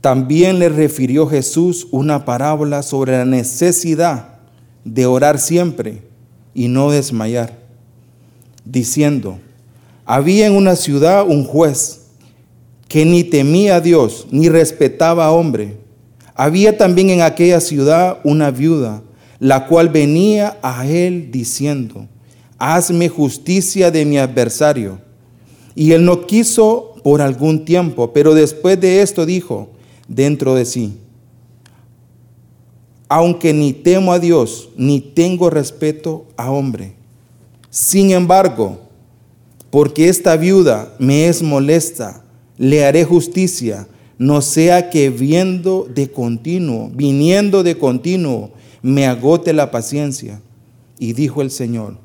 También 0.01 0.59
le 0.59 0.69
refirió 0.69 1.27
Jesús 1.27 1.87
una 1.91 2.25
parábola 2.25 2.83
sobre 2.83 3.13
la 3.13 3.25
necesidad 3.25 4.39
de 4.85 5.07
orar 5.07 5.39
siempre 5.39 6.03
y 6.55 6.69
no 6.69 6.91
desmayar, 6.91 7.59
diciendo, 8.65 9.39
había 10.07 10.47
en 10.47 10.55
una 10.55 10.75
ciudad 10.75 11.27
un 11.29 11.45
juez 11.45 12.01
que 12.89 13.05
ni 13.05 13.23
temía 13.23 13.77
a 13.77 13.81
Dios 13.81 14.27
ni 14.31 14.49
respetaba 14.49 15.27
a 15.27 15.33
hombre. 15.33 15.77
Había 16.35 16.77
también 16.77 17.11
en 17.11 17.21
aquella 17.21 17.61
ciudad 17.61 18.19
una 18.25 18.51
viuda, 18.51 19.03
la 19.39 19.67
cual 19.67 19.91
venía 19.91 20.59
a 20.63 20.87
él 20.87 21.31
diciendo, 21.31 22.09
hazme 22.59 23.09
justicia 23.09 23.91
de 23.91 24.05
mi 24.05 24.19
adversario. 24.19 24.99
Y 25.75 25.93
él 25.93 26.05
no 26.05 26.27
quiso 26.27 26.95
por 27.05 27.23
algún 27.23 27.65
tiempo, 27.65 28.13
pero 28.13 28.35
después 28.35 28.81
de 28.81 29.03
esto 29.03 29.25
dijo, 29.25 29.71
dentro 30.11 30.57
de 30.57 30.65
sí. 30.65 30.99
Aunque 33.09 33.55
ni 33.55 33.73
temo 33.73 34.13
a 34.13 34.19
Dios, 34.19 34.69
ni 34.77 35.01
tengo 35.01 35.49
respeto 35.51 36.27
a 36.37 36.51
hombre. 36.51 36.95
Sin 37.71 38.11
embargo, 38.11 38.81
porque 39.71 40.09
esta 40.09 40.37
viuda 40.37 40.95
me 40.99 41.29
es 41.29 41.43
molesta, 41.43 42.25
le 42.59 42.85
haré 42.85 43.05
justicia, 43.05 43.87
no 44.19 44.43
sea 44.43 44.91
que 44.91 45.11
viendo 45.11 45.89
de 45.93 46.11
continuo, 46.11 46.91
viniendo 46.93 47.63
de 47.63 47.79
continuo, 47.79 48.51
me 48.83 49.07
agote 49.07 49.53
la 49.53 49.71
paciencia. 49.71 50.43
Y 50.99 51.15
dijo 51.15 51.41
el 51.41 51.51
Señor, 51.51 51.97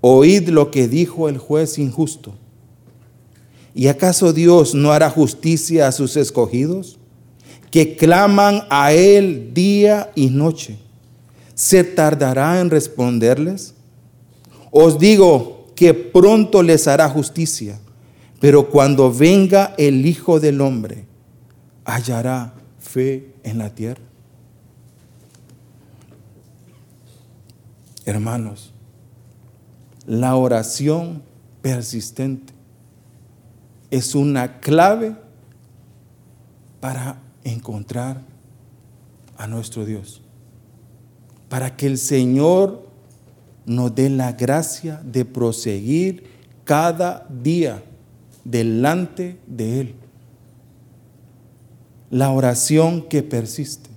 oíd 0.00 0.48
lo 0.48 0.70
que 0.70 0.88
dijo 0.88 1.28
el 1.28 1.38
juez 1.38 1.78
injusto. 1.78 2.34
¿Y 3.74 3.88
acaso 3.88 4.32
Dios 4.32 4.74
no 4.74 4.92
hará 4.92 5.10
justicia 5.10 5.86
a 5.86 5.92
sus 5.92 6.16
escogidos? 6.16 6.98
Que 7.70 7.96
claman 7.96 8.62
a 8.70 8.92
Él 8.92 9.52
día 9.52 10.10
y 10.14 10.30
noche. 10.30 10.78
¿Se 11.54 11.84
tardará 11.84 12.60
en 12.60 12.70
responderles? 12.70 13.74
Os 14.70 14.98
digo 14.98 15.66
que 15.74 15.94
pronto 15.94 16.62
les 16.62 16.88
hará 16.88 17.08
justicia, 17.08 17.78
pero 18.40 18.68
cuando 18.70 19.12
venga 19.12 19.74
el 19.76 20.06
Hijo 20.06 20.40
del 20.40 20.60
Hombre, 20.60 21.04
hallará 21.84 22.54
fe 22.78 23.32
en 23.42 23.58
la 23.58 23.74
tierra. 23.74 24.02
Hermanos, 28.04 28.72
la 30.06 30.34
oración 30.36 31.22
persistente 31.60 32.57
es 33.90 34.14
una 34.14 34.60
clave 34.60 35.16
para 36.80 37.20
encontrar 37.44 38.22
a 39.36 39.46
nuestro 39.46 39.84
Dios. 39.84 40.22
Para 41.48 41.76
que 41.76 41.86
el 41.86 41.98
Señor 41.98 42.88
nos 43.64 43.94
dé 43.94 44.10
la 44.10 44.32
gracia 44.32 45.00
de 45.04 45.24
proseguir 45.24 46.24
cada 46.64 47.26
día 47.30 47.82
delante 48.44 49.38
de 49.46 49.80
Él. 49.80 49.94
La 52.10 52.30
oración 52.30 53.02
que 53.02 53.22
persiste. 53.22 53.90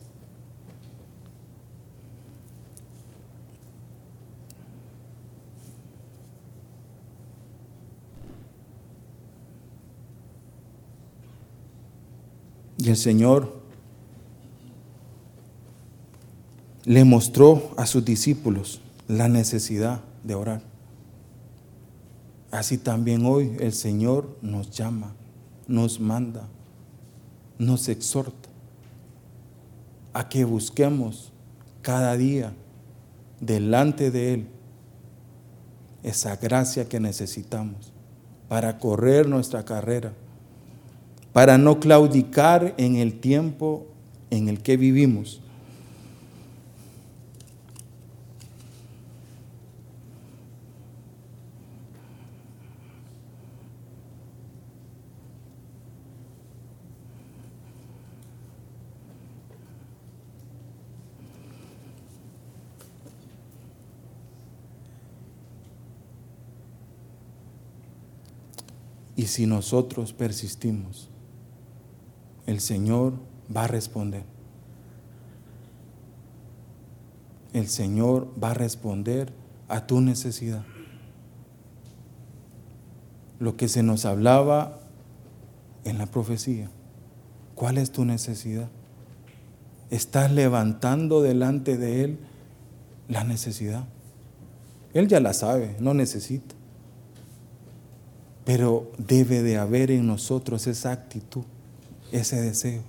Y 12.82 12.90
el 12.90 12.98
Señor 12.98 13.62
le 16.84 17.04
mostró 17.04 17.76
a 17.78 17.86
sus 17.86 18.04
discípulos 18.04 18.82
la 19.08 19.28
necesidad 19.28 20.02
de 20.24 20.34
orar. 20.34 20.64
Así 22.50 22.80
también 22.80 23.24
hoy 23.28 23.56
el 23.60 23.74
Señor 23.74 24.36
nos 24.42 24.72
llama, 24.72 25.14
nos 25.68 26.00
manda, 26.00 26.48
nos 27.60 27.88
exhorta 27.88 28.50
a 30.14 30.28
que 30.28 30.44
busquemos 30.44 31.32
cada 31.84 32.18
día 32.18 32.52
delante 33.40 34.10
de 34.10 34.34
Él 34.34 34.48
esa 36.02 36.36
gracia 36.36 36.90
que 36.90 37.00
necesitamos 37.00 37.94
para 38.50 38.80
correr 38.80 39.30
nuestra 39.30 39.64
carrera 39.64 40.14
para 41.34 41.58
no 41.58 41.80
claudicar 41.80 42.74
en 42.78 42.96
el 42.98 43.20
tiempo 43.20 43.88
en 44.30 44.50
el 44.50 44.62
que 44.62 44.78
vivimos. 44.78 45.42
Y 69.16 69.28
si 69.28 69.46
nosotros 69.46 70.14
persistimos, 70.14 71.12
el 72.46 72.60
Señor 72.60 73.14
va 73.56 73.66
a 73.66 73.68
responder. 73.68 74.24
El 77.54 77.68
Señor 77.68 78.28
va 78.42 78.52
a 78.52 78.54
responder 78.54 79.34
a 79.68 79.86
tu 79.86 80.02
necesidad. 80.02 80.64
Lo 83.40 83.58
que 83.58 83.68
se 83.68 83.84
nos 83.84 84.06
hablaba 84.06 84.80
en 85.84 85.98
la 85.98 86.06
profecía. 86.06 86.70
¿Cuál 87.56 87.78
es 87.78 87.92
tu 87.92 88.06
necesidad? 88.06 88.70
Estás 89.90 90.32
levantando 90.32 91.22
delante 91.22 91.78
de 91.78 92.04
Él 92.04 92.20
la 93.10 93.24
necesidad. 93.24 93.86
Él 94.94 95.08
ya 95.08 95.20
la 95.20 95.34
sabe, 95.34 95.76
no 95.80 95.94
necesita. 95.94 96.56
Pero 98.46 98.92
debe 98.98 99.42
de 99.44 99.58
haber 99.58 99.92
en 99.92 100.08
nosotros 100.08 100.68
esa 100.68 100.92
actitud 100.92 101.44
ese 102.12 102.42
deseo. 102.42 102.82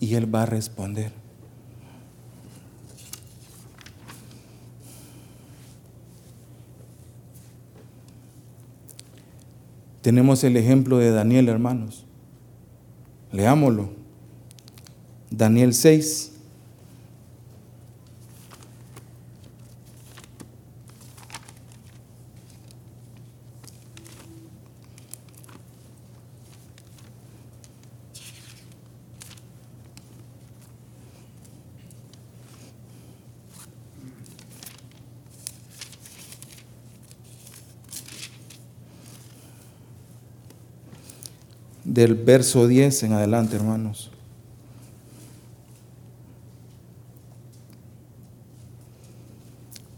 Y 0.00 0.14
Él 0.14 0.34
va 0.34 0.42
a 0.42 0.46
responder. 0.46 1.12
Tenemos 10.02 10.42
el 10.42 10.56
ejemplo 10.56 10.98
de 10.98 11.12
Daniel, 11.12 11.48
hermanos. 11.48 12.04
Leámoslo. 13.30 13.90
Daniel 15.30 15.72
6. 15.72 16.31
Del 42.02 42.14
verso 42.16 42.66
10 42.66 43.04
en 43.04 43.12
adelante, 43.12 43.54
hermanos. 43.54 44.10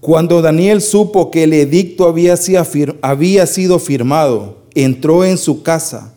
Cuando 0.00 0.42
Daniel 0.42 0.82
supo 0.82 1.30
que 1.30 1.44
el 1.44 1.54
edicto 1.54 2.06
había 2.06 3.46
sido 3.46 3.78
firmado, 3.78 4.58
entró 4.74 5.24
en 5.24 5.38
su 5.38 5.62
casa 5.62 6.12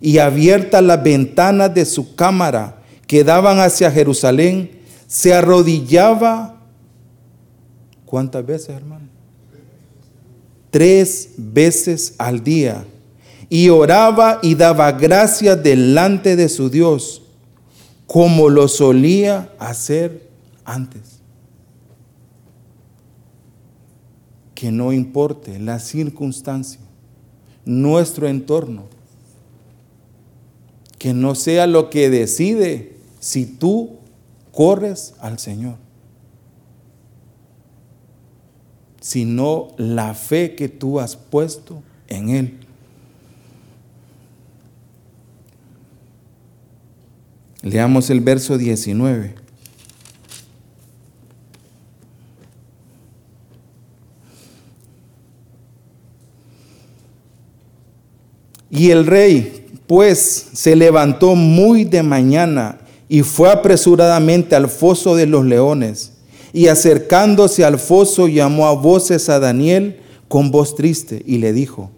y 0.00 0.18
abiertas 0.18 0.82
las 0.82 1.02
ventanas 1.02 1.74
de 1.74 1.84
su 1.84 2.14
cámara 2.14 2.82
que 3.06 3.22
daban 3.22 3.60
hacia 3.60 3.90
Jerusalén, 3.90 4.70
se 5.06 5.34
arrodillaba. 5.34 6.62
¿Cuántas 8.06 8.46
veces, 8.46 8.70
hermano? 8.70 9.06
Tres 10.70 11.34
veces 11.36 12.14
al 12.16 12.42
día 12.42 12.86
y 13.48 13.68
oraba 13.68 14.40
y 14.42 14.54
daba 14.54 14.92
gracias 14.92 15.62
delante 15.62 16.36
de 16.36 16.48
su 16.48 16.68
Dios, 16.68 17.22
como 18.06 18.48
lo 18.48 18.68
solía 18.68 19.52
hacer 19.58 20.28
antes. 20.64 21.20
Que 24.54 24.72
no 24.72 24.92
importe 24.92 25.58
la 25.58 25.78
circunstancia, 25.78 26.80
nuestro 27.64 28.26
entorno, 28.26 28.84
que 30.98 31.12
no 31.12 31.34
sea 31.34 31.66
lo 31.66 31.90
que 31.90 32.10
decide 32.10 32.96
si 33.20 33.46
tú 33.46 33.98
corres 34.50 35.14
al 35.20 35.38
Señor, 35.38 35.76
sino 39.00 39.68
la 39.76 40.14
fe 40.14 40.56
que 40.56 40.68
tú 40.68 40.98
has 40.98 41.14
puesto 41.14 41.82
en 42.08 42.30
Él. 42.30 42.65
Leamos 47.66 48.10
el 48.10 48.20
verso 48.20 48.56
19. 48.56 49.34
Y 58.70 58.90
el 58.90 59.04
rey, 59.04 59.66
pues, 59.88 60.46
se 60.52 60.76
levantó 60.76 61.34
muy 61.34 61.82
de 61.82 62.04
mañana 62.04 62.78
y 63.08 63.22
fue 63.22 63.50
apresuradamente 63.50 64.54
al 64.54 64.68
foso 64.68 65.16
de 65.16 65.26
los 65.26 65.44
leones. 65.44 66.12
Y 66.52 66.68
acercándose 66.68 67.64
al 67.64 67.80
foso 67.80 68.28
llamó 68.28 68.68
a 68.68 68.74
voces 68.74 69.28
a 69.28 69.40
Daniel 69.40 69.98
con 70.28 70.52
voz 70.52 70.76
triste 70.76 71.20
y 71.26 71.38
le 71.38 71.52
dijo, 71.52 71.90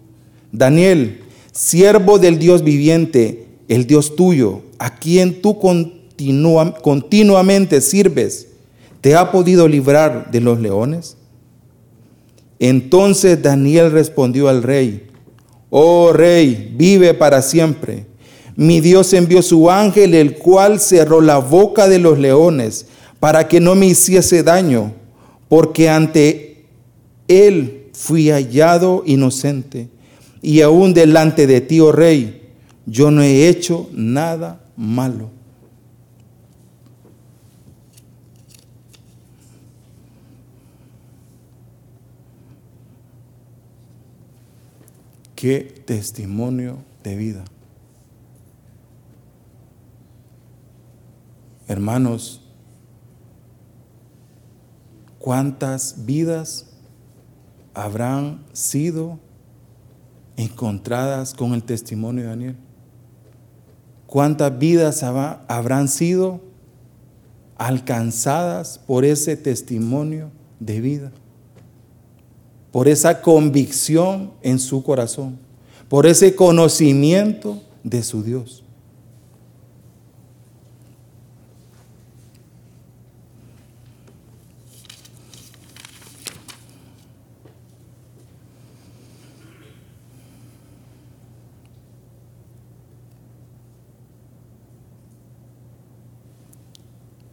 Daniel, 0.51 1.21
siervo 1.51 2.17
del 2.17 2.39
Dios 2.39 2.63
viviente, 2.63 3.45
el 3.67 3.85
Dios 3.85 4.15
tuyo, 4.15 4.63
a 4.79 4.95
quien 4.95 5.41
tú 5.41 5.59
continuamente 6.81 7.81
sirves, 7.81 8.47
¿te 9.01 9.15
ha 9.15 9.31
podido 9.31 9.67
librar 9.67 10.31
de 10.31 10.39
los 10.39 10.59
leones? 10.59 11.17
Entonces 12.59 13.41
Daniel 13.41 13.91
respondió 13.91 14.49
al 14.49 14.63
rey, 14.63 15.07
oh 15.69 16.11
rey, 16.13 16.73
vive 16.75 17.13
para 17.13 17.41
siempre. 17.41 18.05
Mi 18.55 18.81
Dios 18.81 19.13
envió 19.13 19.41
su 19.41 19.69
ángel, 19.69 20.13
el 20.13 20.35
cual 20.37 20.79
cerró 20.79 21.21
la 21.21 21.37
boca 21.37 21.87
de 21.87 21.99
los 21.99 22.19
leones 22.19 22.87
para 23.19 23.47
que 23.47 23.59
no 23.59 23.75
me 23.75 23.85
hiciese 23.85 24.43
daño, 24.43 24.93
porque 25.47 25.89
ante 25.89 26.65
él 27.27 27.87
fui 27.93 28.29
hallado 28.29 29.03
inocente. 29.05 29.89
Y 30.41 30.61
aún 30.61 30.93
delante 30.93 31.47
de 31.47 31.61
ti, 31.61 31.79
oh 31.79 31.91
rey, 31.91 32.41
yo 32.85 33.11
no 33.11 33.21
he 33.21 33.47
hecho 33.47 33.89
nada 33.93 34.61
malo. 34.79 35.29
Qué 45.35 45.83
testimonio 45.85 46.77
de 47.03 47.17
vida. 47.17 47.43
Hermanos, 51.67 52.41
¿cuántas 55.17 56.05
vidas 56.05 56.71
habrán 57.73 58.45
sido 58.53 59.19
encontradas 60.37 61.33
con 61.33 61.53
el 61.53 61.63
testimonio 61.63 62.23
de 62.23 62.29
Daniel? 62.29 62.68
¿Cuántas 64.09 64.57
vidas 64.57 65.03
habrán 65.03 65.87
sido 65.87 66.41
alcanzadas 67.59 68.79
por 68.87 69.05
ese 69.05 69.37
testimonio 69.37 70.31
de 70.59 70.81
vida? 70.81 71.11
Por 72.71 72.87
esa 72.87 73.21
convicción 73.21 74.31
en 74.41 74.57
su 74.57 74.81
corazón, 74.81 75.37
por 75.87 76.07
ese 76.07 76.33
conocimiento 76.33 77.61
de 77.83 78.01
su 78.01 78.23
Dios. 78.23 78.63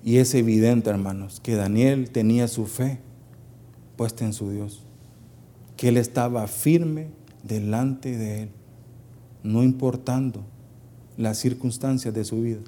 Y 0.06 0.18
es 0.18 0.36
evidente, 0.36 0.88
hermanos, 0.88 1.40
que 1.40 1.56
Daniel 1.56 2.10
tenía 2.10 2.46
su 2.46 2.66
fe 2.66 3.00
puesta 3.96 4.24
en 4.24 4.32
su 4.32 4.52
Dios, 4.52 4.84
que 5.76 5.88
él 5.88 5.96
estaba 5.96 6.46
firme 6.46 7.08
delante 7.42 8.16
de 8.16 8.44
él, 8.44 8.50
no 9.42 9.64
importando 9.64 10.44
las 11.16 11.38
circunstancias 11.38 12.14
de 12.14 12.24
su 12.24 12.40
vida, 12.40 12.60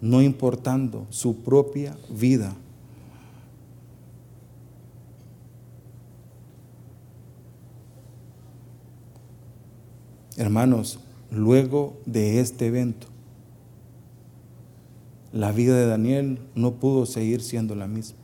no 0.00 0.22
importando 0.22 1.08
su 1.10 1.38
propia 1.42 1.96
vida. 2.08 2.54
Hermanos, 10.36 11.00
luego 11.32 11.98
de 12.06 12.38
este 12.38 12.68
evento, 12.68 13.08
la 15.32 15.52
vida 15.52 15.76
de 15.76 15.86
Daniel 15.86 16.40
no 16.54 16.74
pudo 16.74 17.06
seguir 17.06 17.42
siendo 17.42 17.74
la 17.74 17.86
misma. 17.86 18.16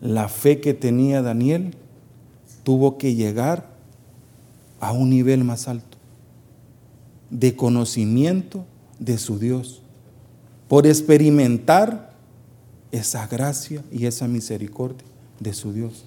La 0.00 0.28
fe 0.28 0.60
que 0.60 0.74
tenía 0.74 1.22
Daniel 1.22 1.76
tuvo 2.64 2.98
que 2.98 3.14
llegar 3.14 3.70
a 4.80 4.92
un 4.92 5.10
nivel 5.10 5.44
más 5.44 5.68
alto 5.68 5.96
de 7.30 7.54
conocimiento 7.54 8.64
de 8.98 9.16
su 9.16 9.38
Dios, 9.38 9.80
por 10.68 10.86
experimentar 10.86 12.12
esa 12.90 13.26
gracia 13.26 13.82
y 13.90 14.06
esa 14.06 14.28
misericordia 14.28 15.06
de 15.40 15.54
su 15.54 15.72
Dios. 15.72 16.04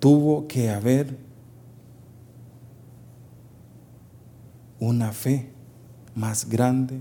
Tuvo 0.00 0.46
que 0.46 0.70
haber 0.70 1.16
una 4.84 5.12
fe 5.12 5.48
más 6.14 6.48
grande 6.48 7.00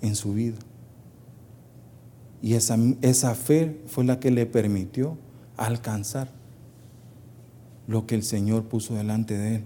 en 0.00 0.16
su 0.16 0.34
vida. 0.34 0.58
Y 2.42 2.54
esa, 2.54 2.76
esa 3.02 3.34
fe 3.34 3.80
fue 3.86 4.04
la 4.04 4.20
que 4.20 4.30
le 4.30 4.46
permitió 4.46 5.16
alcanzar 5.56 6.28
lo 7.86 8.06
que 8.06 8.14
el 8.14 8.22
Señor 8.22 8.64
puso 8.64 8.94
delante 8.94 9.36
de 9.36 9.56
él. 9.56 9.64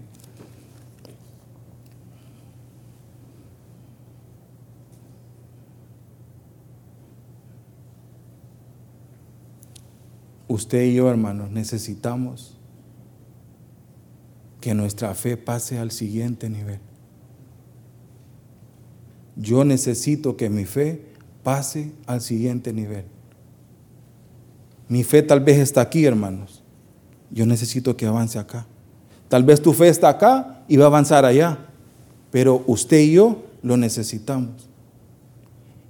Usted 10.47 10.83
y 10.83 10.95
yo, 10.95 11.09
hermanos, 11.09 11.51
necesitamos 11.51 12.57
que 14.59 14.73
nuestra 14.73 15.13
fe 15.13 15.37
pase 15.37 15.77
al 15.77 15.91
siguiente 15.91 16.49
nivel. 16.49 16.88
Yo 19.39 19.63
necesito 19.63 20.35
que 20.35 20.49
mi 20.49 20.65
fe 20.65 21.01
pase 21.43 21.93
al 22.07 22.19
siguiente 22.19 22.73
nivel. 22.73 23.05
Mi 24.89 25.05
fe 25.05 25.23
tal 25.23 25.39
vez 25.39 25.59
está 25.59 25.79
aquí, 25.79 26.03
hermanos. 26.03 26.61
Yo 27.31 27.45
necesito 27.45 27.95
que 27.95 28.05
avance 28.05 28.37
acá. 28.37 28.67
Tal 29.29 29.43
vez 29.43 29.61
tu 29.61 29.71
fe 29.71 29.87
está 29.87 30.09
acá 30.09 30.65
y 30.67 30.75
va 30.75 30.85
a 30.85 30.87
avanzar 30.87 31.23
allá. 31.23 31.57
Pero 32.31 32.65
usted 32.67 32.99
y 32.99 33.13
yo 33.13 33.41
lo 33.63 33.77
necesitamos. 33.77 34.67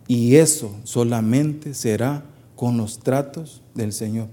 Y 0.08 0.36
eso 0.36 0.76
solamente 0.84 1.74
será 1.74 2.24
con 2.56 2.78
los 2.78 3.00
tratos 3.00 3.64
del 3.74 3.94
Señor. 3.94 4.28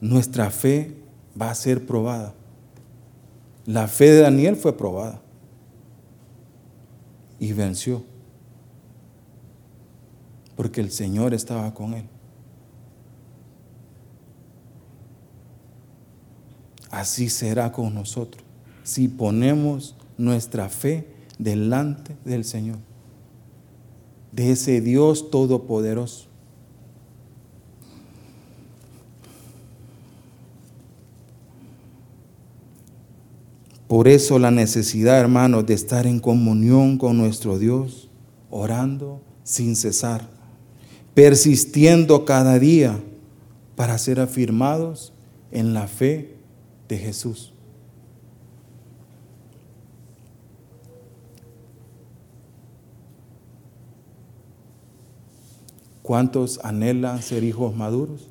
Nuestra 0.00 0.48
fe 0.48 0.96
va 1.38 1.50
a 1.50 1.54
ser 1.54 1.84
probada. 1.84 2.32
La 3.66 3.88
fe 3.88 4.10
de 4.10 4.20
Daniel 4.20 4.56
fue 4.56 4.74
probada 4.74 5.21
y 7.42 7.52
venció. 7.52 8.04
Porque 10.54 10.80
el 10.80 10.92
Señor 10.92 11.34
estaba 11.34 11.74
con 11.74 11.94
él. 11.94 12.04
Así 16.88 17.28
será 17.28 17.72
con 17.72 17.92
nosotros 17.94 18.44
si 18.84 19.08
ponemos 19.08 19.96
nuestra 20.18 20.68
fe 20.68 21.08
delante 21.38 22.16
del 22.24 22.44
Señor, 22.44 22.78
de 24.30 24.52
ese 24.52 24.80
Dios 24.80 25.30
todopoderoso. 25.32 26.28
Por 33.92 34.08
eso 34.08 34.38
la 34.38 34.50
necesidad, 34.50 35.20
hermanos, 35.20 35.66
de 35.66 35.74
estar 35.74 36.06
en 36.06 36.18
comunión 36.18 36.96
con 36.96 37.18
nuestro 37.18 37.58
Dios, 37.58 38.08
orando 38.48 39.20
sin 39.42 39.76
cesar, 39.76 40.30
persistiendo 41.12 42.24
cada 42.24 42.58
día 42.58 42.98
para 43.76 43.98
ser 43.98 44.18
afirmados 44.18 45.12
en 45.50 45.74
la 45.74 45.88
fe 45.88 46.38
de 46.88 46.96
Jesús. 46.96 47.52
¿Cuántos 56.00 56.60
anhelan 56.64 57.20
ser 57.20 57.44
hijos 57.44 57.76
maduros? 57.76 58.30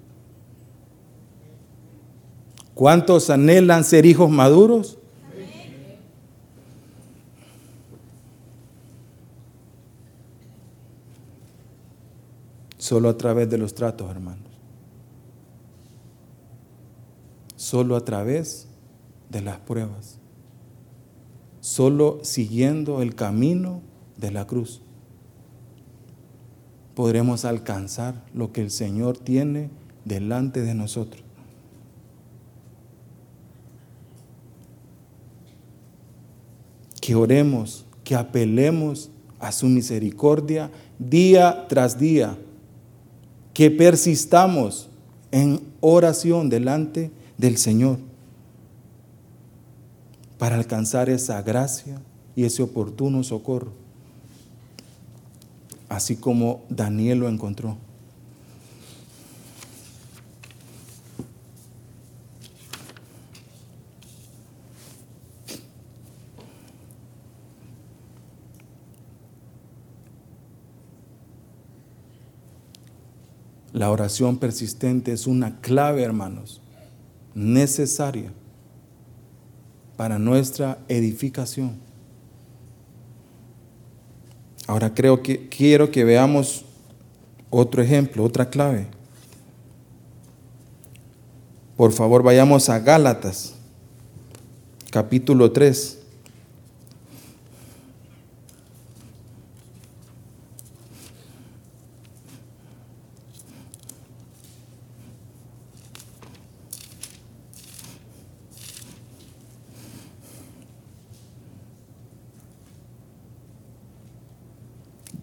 ¿Cuántos 2.74 3.30
anhelan 3.30 3.84
ser 3.84 4.08
hijos 4.08 4.32
maduros? 4.32 4.98
Solo 12.92 13.08
a 13.08 13.16
través 13.16 13.50
de 13.50 13.58
los 13.58 13.74
tratos, 13.74 14.12
hermanos. 14.12 14.52
Solo 17.56 17.96
a 17.96 18.04
través 18.04 18.68
de 19.30 19.42
las 19.42 19.60
pruebas. 19.60 20.20
Solo 21.62 22.20
siguiendo 22.24 23.02
el 23.02 23.16
camino 23.16 23.80
de 24.18 24.32
la 24.32 24.46
cruz. 24.46 24.82
Podremos 26.94 27.46
alcanzar 27.46 28.26
lo 28.34 28.52
que 28.52 28.60
el 28.60 28.72
Señor 28.72 29.18
tiene 29.18 29.70
delante 30.04 30.60
de 30.60 30.76
nosotros. 30.76 31.24
Que 37.00 37.16
oremos, 37.16 37.86
que 38.04 38.16
apelemos 38.16 39.12
a 39.40 39.54
su 39.54 39.68
misericordia 39.68 40.70
día 41.00 41.68
tras 41.70 41.98
día 41.98 42.38
que 43.54 43.70
persistamos 43.70 44.90
en 45.32 45.62
oración 45.80 46.50
delante 46.50 47.12
del 47.38 47.58
Señor 47.58 47.98
para 50.38 50.56
alcanzar 50.56 51.10
esa 51.10 51.42
gracia 51.42 52.02
y 52.36 52.46
ese 52.46 52.64
oportuno 52.64 53.24
socorro, 53.24 53.74
así 55.90 56.16
como 56.16 56.62
Daniel 56.70 57.20
lo 57.20 57.30
encontró. 57.30 57.78
La 73.74 73.90
oración 73.90 74.38
persistente 74.38 75.14
es 75.14 75.28
una 75.28 75.62
clave, 75.62 76.04
hermanos, 76.04 76.62
necesaria 77.34 78.32
para 79.96 80.20
nuestra 80.20 80.80
edificación. 80.90 81.80
Ahora 84.68 84.94
creo 84.94 85.22
que 85.22 85.48
quiero 85.48 85.92
que 85.92 86.04
veamos 86.04 86.66
otro 87.50 87.82
ejemplo, 87.82 88.24
otra 88.24 88.50
clave. 88.50 88.88
Por 91.78 91.92
favor, 91.94 92.24
vayamos 92.24 92.70
a 92.70 92.80
Gálatas, 92.80 93.54
capítulo 94.92 95.52
3. 95.52 96.01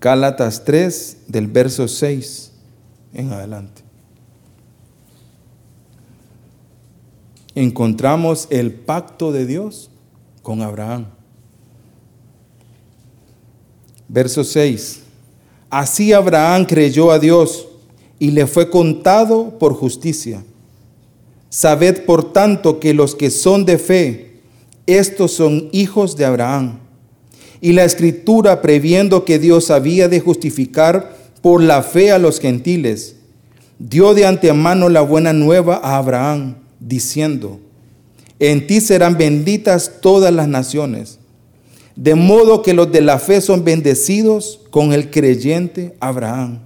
Gálatas 0.08 0.64
3 0.64 1.18
del 1.26 1.48
verso 1.48 1.86
6 1.86 2.50
en 3.12 3.30
adelante. 3.30 3.82
Encontramos 7.54 8.46
el 8.48 8.72
pacto 8.72 9.32
de 9.32 9.44
Dios 9.44 9.90
con 10.40 10.62
Abraham. 10.62 11.08
Verso 14.08 14.44
6. 14.44 15.02
Así 15.68 16.14
Abraham 16.14 16.64
creyó 16.64 17.10
a 17.10 17.18
Dios 17.18 17.68
y 18.18 18.30
le 18.30 18.46
fue 18.46 18.70
contado 18.70 19.58
por 19.58 19.74
justicia. 19.74 20.42
Sabed 21.50 22.06
por 22.06 22.32
tanto 22.32 22.80
que 22.80 22.94
los 22.94 23.14
que 23.14 23.30
son 23.30 23.66
de 23.66 23.76
fe, 23.76 24.40
estos 24.86 25.32
son 25.32 25.68
hijos 25.70 26.16
de 26.16 26.24
Abraham. 26.24 26.87
Y 27.60 27.72
la 27.72 27.84
escritura, 27.84 28.62
previendo 28.62 29.24
que 29.24 29.38
Dios 29.38 29.70
había 29.70 30.08
de 30.08 30.20
justificar 30.20 31.16
por 31.42 31.62
la 31.62 31.82
fe 31.82 32.12
a 32.12 32.18
los 32.18 32.40
gentiles, 32.40 33.16
dio 33.78 34.14
de 34.14 34.26
antemano 34.26 34.88
la 34.88 35.00
buena 35.00 35.32
nueva 35.32 35.80
a 35.82 35.96
Abraham, 35.96 36.56
diciendo, 36.80 37.60
en 38.38 38.66
ti 38.66 38.80
serán 38.80 39.18
benditas 39.18 40.00
todas 40.00 40.32
las 40.32 40.48
naciones. 40.48 41.18
De 41.96 42.14
modo 42.14 42.62
que 42.62 42.74
los 42.74 42.92
de 42.92 43.00
la 43.00 43.18
fe 43.18 43.40
son 43.40 43.64
bendecidos 43.64 44.60
con 44.70 44.92
el 44.92 45.10
creyente 45.10 45.96
Abraham. 45.98 46.60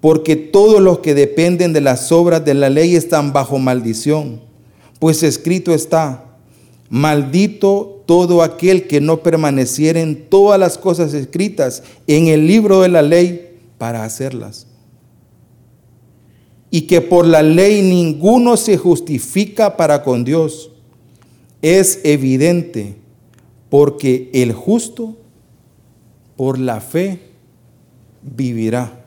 Porque 0.00 0.36
todos 0.36 0.80
los 0.80 1.00
que 1.00 1.14
dependen 1.14 1.72
de 1.72 1.80
las 1.80 2.12
obras 2.12 2.44
de 2.44 2.54
la 2.54 2.70
ley 2.70 2.94
están 2.94 3.32
bajo 3.32 3.58
maldición, 3.58 4.40
pues 5.00 5.24
escrito 5.24 5.74
está, 5.74 6.24
Maldito 6.88 7.97
todo 8.08 8.42
aquel 8.42 8.88
que 8.88 9.02
no 9.02 9.22
permaneciera 9.22 10.00
en 10.00 10.30
todas 10.30 10.58
las 10.58 10.78
cosas 10.78 11.12
escritas 11.12 11.82
en 12.06 12.28
el 12.28 12.46
libro 12.46 12.80
de 12.80 12.88
la 12.88 13.02
ley 13.02 13.58
para 13.76 14.02
hacerlas. 14.02 14.66
Y 16.70 16.86
que 16.86 17.02
por 17.02 17.26
la 17.26 17.42
ley 17.42 17.82
ninguno 17.82 18.56
se 18.56 18.78
justifica 18.78 19.76
para 19.76 20.02
con 20.04 20.24
Dios. 20.24 20.70
Es 21.60 22.00
evidente 22.02 22.96
porque 23.68 24.30
el 24.32 24.54
justo 24.54 25.18
por 26.34 26.58
la 26.58 26.80
fe 26.80 27.20
vivirá. 28.22 29.04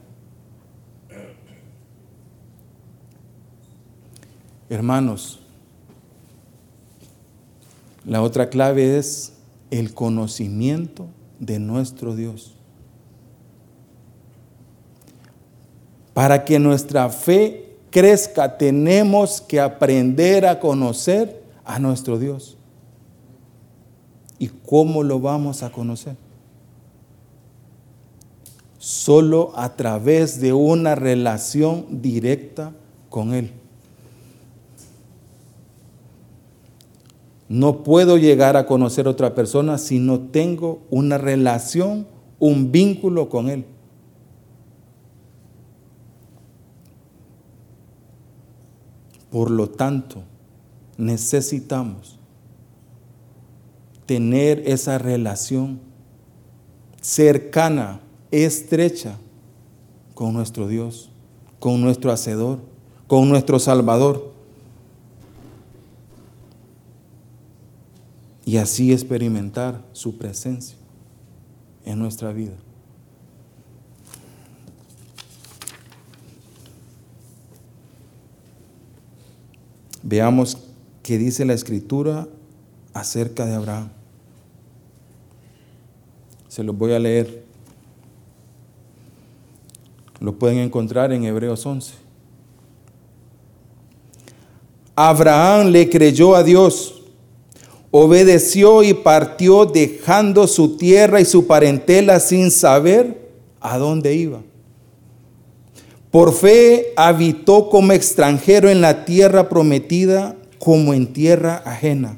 Hermanos, 4.69 5.40
la 8.05 8.21
otra 8.21 8.49
clave 8.49 8.97
es 8.97 9.33
el 9.69 9.93
conocimiento 9.93 11.07
de 11.39 11.59
nuestro 11.59 12.15
Dios. 12.15 12.55
Para 16.13 16.43
que 16.43 16.59
nuestra 16.59 17.09
fe 17.09 17.77
crezca, 17.89 18.57
tenemos 18.57 19.41
que 19.41 19.59
aprender 19.59 20.45
a 20.45 20.59
conocer 20.59 21.43
a 21.63 21.79
nuestro 21.79 22.19
Dios. 22.19 22.57
¿Y 24.39 24.47
cómo 24.47 25.03
lo 25.03 25.19
vamos 25.19 25.63
a 25.63 25.71
conocer? 25.71 26.17
Solo 28.77 29.53
a 29.55 29.75
través 29.75 30.41
de 30.41 30.53
una 30.53 30.95
relación 30.95 32.01
directa 32.01 32.73
con 33.09 33.33
Él. 33.33 33.60
No 37.51 37.83
puedo 37.83 38.17
llegar 38.17 38.55
a 38.55 38.65
conocer 38.65 39.07
a 39.07 39.09
otra 39.09 39.35
persona 39.35 39.77
si 39.77 39.99
no 39.99 40.21
tengo 40.21 40.83
una 40.89 41.17
relación, 41.17 42.07
un 42.39 42.71
vínculo 42.71 43.27
con 43.27 43.49
Él. 43.49 43.65
Por 49.29 49.51
lo 49.51 49.69
tanto, 49.69 50.23
necesitamos 50.95 52.17
tener 54.05 54.63
esa 54.65 54.97
relación 54.97 55.81
cercana, 57.01 57.99
estrecha 58.31 59.17
con 60.13 60.31
nuestro 60.31 60.69
Dios, 60.69 61.09
con 61.59 61.81
nuestro 61.81 62.13
Hacedor, 62.13 62.59
con 63.07 63.27
nuestro 63.27 63.59
Salvador. 63.59 64.30
Y 68.51 68.57
así 68.57 68.91
experimentar 68.91 69.81
su 69.93 70.17
presencia 70.17 70.75
en 71.85 71.97
nuestra 71.97 72.33
vida. 72.33 72.57
Veamos 80.03 80.57
qué 81.01 81.17
dice 81.17 81.45
la 81.45 81.53
escritura 81.53 82.27
acerca 82.93 83.45
de 83.45 83.55
Abraham. 83.55 83.87
Se 86.49 86.61
los 86.61 86.77
voy 86.77 86.91
a 86.91 86.99
leer. 86.99 87.45
Lo 90.19 90.37
pueden 90.37 90.57
encontrar 90.57 91.13
en 91.13 91.23
Hebreos 91.23 91.65
11. 91.65 91.93
Abraham 94.93 95.67
le 95.67 95.89
creyó 95.89 96.35
a 96.35 96.43
Dios 96.43 97.00
obedeció 97.91 98.83
y 98.83 98.93
partió 98.93 99.65
dejando 99.65 100.47
su 100.47 100.77
tierra 100.77 101.19
y 101.19 101.25
su 101.25 101.45
parentela 101.45 102.19
sin 102.19 102.49
saber 102.49 103.29
a 103.59 103.77
dónde 103.77 104.15
iba. 104.15 104.41
Por 106.09 106.33
fe 106.33 106.93
habitó 106.95 107.69
como 107.69 107.93
extranjero 107.93 108.69
en 108.69 108.81
la 108.81 109.05
tierra 109.05 109.47
prometida 109.49 110.35
como 110.57 110.93
en 110.93 111.13
tierra 111.13 111.61
ajena, 111.65 112.17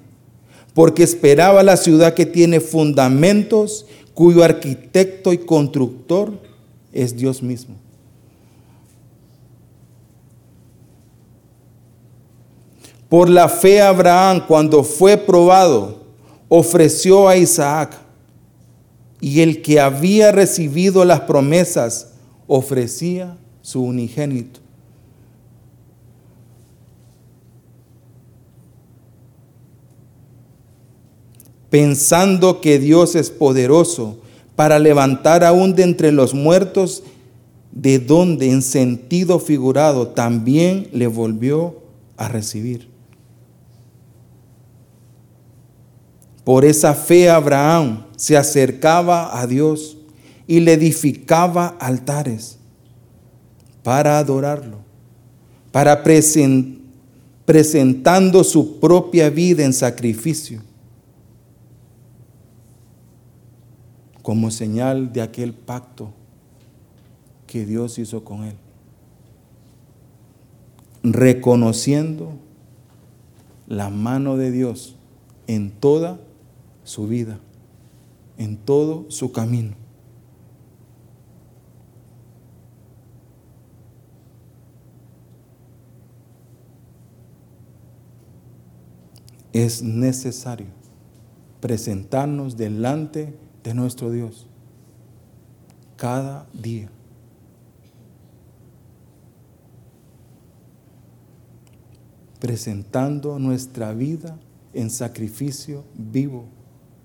porque 0.73 1.03
esperaba 1.03 1.63
la 1.63 1.77
ciudad 1.77 2.13
que 2.13 2.25
tiene 2.25 2.59
fundamentos, 2.59 3.85
cuyo 4.13 4.43
arquitecto 4.43 5.33
y 5.33 5.39
constructor 5.39 6.33
es 6.91 7.15
Dios 7.15 7.41
mismo. 7.41 7.75
Por 13.13 13.29
la 13.29 13.47
fe 13.47 13.79
Abraham, 13.79 14.41
cuando 14.47 14.83
fue 14.83 15.17
probado, 15.17 15.99
ofreció 16.49 17.27
a 17.27 17.37
Isaac. 17.37 17.95
Y 19.21 19.41
el 19.41 19.61
que 19.61 19.79
había 19.79 20.31
recibido 20.31 21.05
las 21.05 21.19
promesas 21.21 22.13
ofrecía 22.47 23.37
su 23.61 23.83
unigénito. 23.83 24.61
Pensando 31.69 32.61
que 32.61 32.79
Dios 32.79 33.13
es 33.13 33.29
poderoso 33.29 34.17
para 34.55 34.79
levantar 34.79 35.43
aún 35.43 35.75
de 35.75 35.83
entre 35.83 36.11
los 36.11 36.33
muertos, 36.33 37.03
de 37.71 37.99
donde 37.99 38.49
en 38.49 38.63
sentido 38.63 39.37
figurado 39.37 40.07
también 40.07 40.87
le 40.91 41.05
volvió 41.05 41.75
a 42.17 42.27
recibir. 42.27 42.92
Por 46.43 46.65
esa 46.65 46.93
fe 46.93 47.29
Abraham 47.29 48.05
se 48.17 48.35
acercaba 48.35 49.39
a 49.39 49.47
Dios 49.47 49.97
y 50.45 50.59
le 50.59 50.73
edificaba 50.73 51.67
altares 51.79 52.57
para 53.81 54.17
adorarlo, 54.17 54.79
para 55.71 56.03
presentando 57.45 58.43
su 58.43 58.79
propia 58.79 59.29
vida 59.29 59.63
en 59.63 59.73
sacrificio, 59.73 60.61
como 64.21 64.51
señal 64.51 65.11
de 65.11 65.21
aquel 65.21 65.53
pacto 65.53 66.11
que 67.47 67.65
Dios 67.65 67.99
hizo 67.99 68.23
con 68.23 68.43
él, 68.43 68.55
reconociendo 71.03 72.33
la 73.67 73.89
mano 73.89 74.37
de 74.37 74.51
Dios 74.51 74.95
en 75.47 75.71
toda 75.71 76.19
su 76.83 77.07
vida, 77.07 77.39
en 78.37 78.57
todo 78.57 79.09
su 79.09 79.31
camino. 79.31 79.75
Es 89.51 89.83
necesario 89.83 90.67
presentarnos 91.59 92.57
delante 92.57 93.37
de 93.63 93.73
nuestro 93.73 94.09
Dios 94.09 94.47
cada 95.95 96.47
día. 96.53 96.89
presentando 102.43 103.39
nuestra 103.39 103.93
vida 103.93 104.37
en 104.73 104.89
sacrificio 104.89 105.85
vivo 105.95 106.43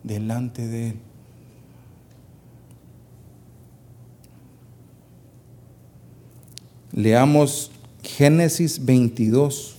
delante 0.02 0.66
de 0.66 0.88
Él. 0.88 0.96
Leamos 6.92 7.70
Génesis 8.02 8.84
22. 8.84 9.77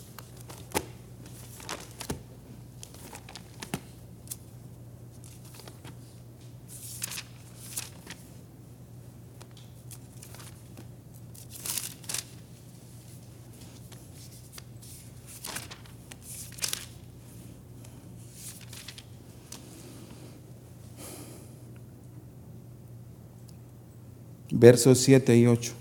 Versos 24.59 24.99
7 24.99 25.37
y 25.37 25.47
8. 25.47 25.71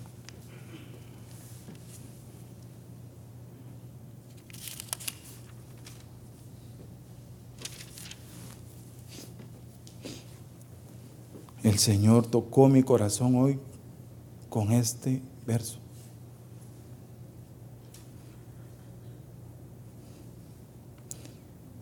El 11.64 11.76
Señor 11.80 12.28
tocó 12.28 12.68
mi 12.68 12.84
corazón 12.84 13.34
hoy 13.34 13.58
con 14.48 14.70
este 14.70 15.22
verso. 15.44 15.80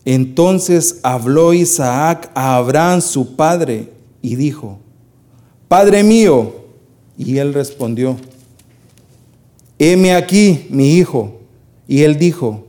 Entonces 0.07 1.01
habló 1.03 1.53
Isaac 1.53 2.31
a 2.35 2.57
Abraham 2.57 3.03
su 3.03 3.37
padre 3.37 3.93
y 4.23 4.37
dijo, 4.37 4.79
Padre 5.69 6.03
mío, 6.03 6.66
y 7.17 7.39
él 7.39 7.55
respondió, 7.55 8.17
heme 9.79 10.15
aquí, 10.15 10.67
mi 10.71 10.95
hijo. 10.95 11.41
Y 11.89 12.03
él 12.03 12.19
dijo, 12.19 12.67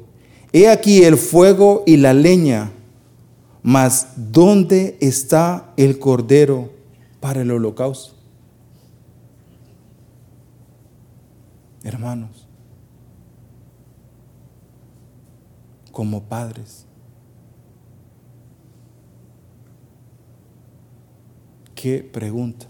he 0.54 0.70
aquí 0.70 1.04
el 1.04 1.18
fuego 1.18 1.84
y 1.86 1.98
la 1.98 2.14
leña, 2.14 2.72
mas 3.64 4.10
¿dónde 4.16 4.98
está 5.02 5.74
el 5.76 6.00
cordero 6.00 6.78
para 7.20 7.41
el 7.41 7.52
holocausto. 7.52 8.16
Hermanos, 11.84 12.48
como 15.91 16.24
padres, 16.24 16.86
¿qué 21.76 22.00
pregunta? 22.02 22.68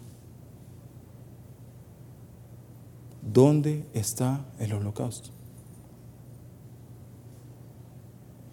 ¿Dónde 3.33 3.83
está 3.93 4.45
el 4.59 4.73
holocausto? 4.73 5.29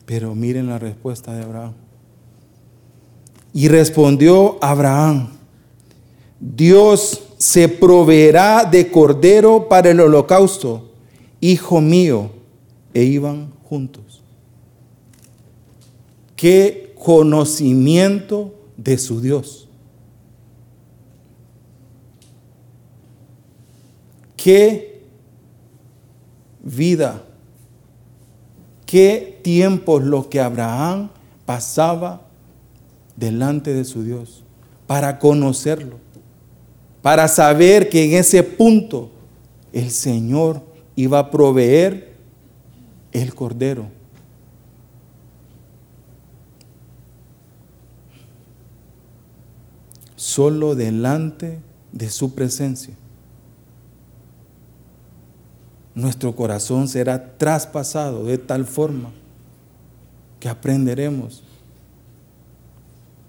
Pero 0.07 0.35
miren 0.35 0.67
la 0.67 0.79
respuesta 0.79 1.33
de 1.33 1.43
Abraham. 1.43 1.73
Y 3.53 3.69
respondió 3.69 4.59
Abraham, 4.63 5.31
Dios 6.41 7.23
se 7.39 7.69
proveerá 7.69 8.65
de 8.65 8.91
cordero 8.91 9.69
para 9.69 9.91
el 9.91 10.01
holocausto, 10.01 10.91
hijo 11.41 11.81
mío, 11.81 12.31
e 12.93 13.05
iban 13.05 13.53
juntos. 13.63 14.23
Qué 16.37 16.95
conocimiento 16.99 18.55
de 18.77 18.99
su 18.99 19.21
Dios. 19.21 19.64
Qué 24.45 25.01
vida. 26.63 27.25
Qué 28.85 29.41
tiempos 29.43 30.03
lo 30.03 30.29
que 30.29 30.39
Abraham 30.39 31.09
pasaba 31.47 32.21
delante 33.17 33.73
de 33.73 33.85
su 33.85 34.05
Dios 34.05 34.45
para 34.87 35.19
conocerlo 35.19 36.05
para 37.05 37.29
saber 37.29 37.91
que 37.91 38.03
en 38.03 38.15
ese 38.15 38.43
punto 38.43 39.11
el 39.75 39.91
Señor 39.91 40.63
iba 40.97 41.19
a 41.19 41.31
proveer 41.31 42.15
el 43.13 43.35
cordero. 43.35 43.89
Solo 50.17 50.75
delante 50.75 51.59
de 51.93 52.09
su 52.09 52.35
presencia. 52.35 52.95
Nuestro 55.95 56.35
corazón 56.35 56.89
será 56.89 57.37
traspasado 57.39 58.25
de 58.25 58.39
tal 58.39 58.67
forma 58.67 59.11
que 60.41 60.49
aprenderemos 60.49 61.45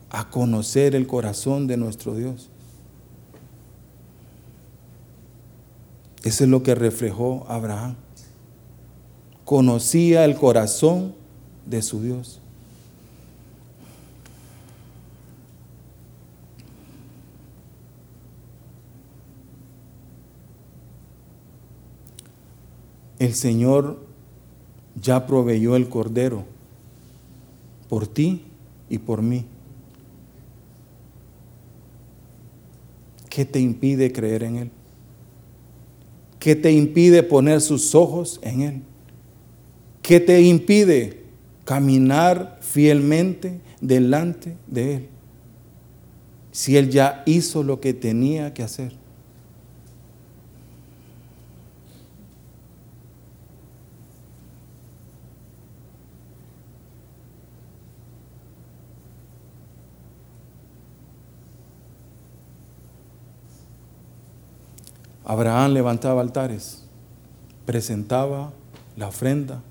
a 0.09 0.30
conocer 0.30 0.95
el 0.95 1.05
corazón 1.07 1.68
de 1.68 1.78
nuestro 1.78 2.16
Dios. 2.16 2.49
Eso 6.24 6.43
es 6.43 6.49
lo 6.49 6.63
que 6.63 6.74
reflejó 6.74 7.45
Abraham. 7.47 7.95
Conocía 9.43 10.26
el 10.26 10.36
corazón 10.36 11.13
de 11.68 11.84
su 11.84 12.01
Dios. 12.01 12.41
El 23.26 23.34
Señor 23.34 23.97
ya 25.01 25.26
proveyó 25.26 25.76
el 25.76 25.89
cordero 25.89 26.43
por 27.89 28.05
ti 28.05 28.43
y 28.88 28.99
por 28.99 29.23
mí. 29.23 29.45
¿Qué 33.28 33.43
te 33.43 33.59
impide 33.59 34.11
creer 34.11 34.43
en 34.43 34.55
Él? 34.57 34.71
¿Qué 36.38 36.55
te 36.55 36.71
impide 36.71 37.23
poner 37.23 37.61
sus 37.61 37.95
ojos 37.95 38.39
en 38.43 38.61
Él? 38.61 38.82
¿Qué 40.03 40.19
te 40.19 40.39
impide 40.43 41.23
caminar 41.63 42.59
fielmente 42.61 43.59
delante 43.82 44.55
de 44.67 44.95
Él? 44.97 45.07
Si 46.51 46.78
Él 46.78 46.91
ya 46.91 47.23
hizo 47.26 47.63
lo 47.63 47.82
que 47.82 47.95
tenía 47.95 48.53
que 48.53 48.61
hacer. 48.61 49.05
Abraham 65.26 65.73
levantaba 65.73 66.21
altares, 66.21 66.86
presentaba 67.65 68.53
la 68.95 69.07
ofrenda, 69.07 69.61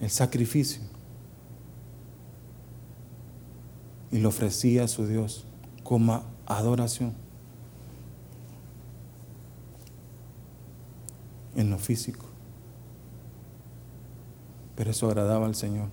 el 0.00 0.10
sacrificio 0.10 0.82
y 4.12 4.18
lo 4.18 4.28
ofrecía 4.28 4.84
a 4.84 4.88
su 4.88 5.06
Dios 5.06 5.46
como 5.82 6.22
adoración 6.44 7.14
en 11.56 11.70
lo 11.70 11.78
físico. 11.78 12.26
Pero 14.76 14.90
eso 14.90 15.06
agradaba 15.06 15.46
al 15.46 15.54
Señor. 15.54 15.88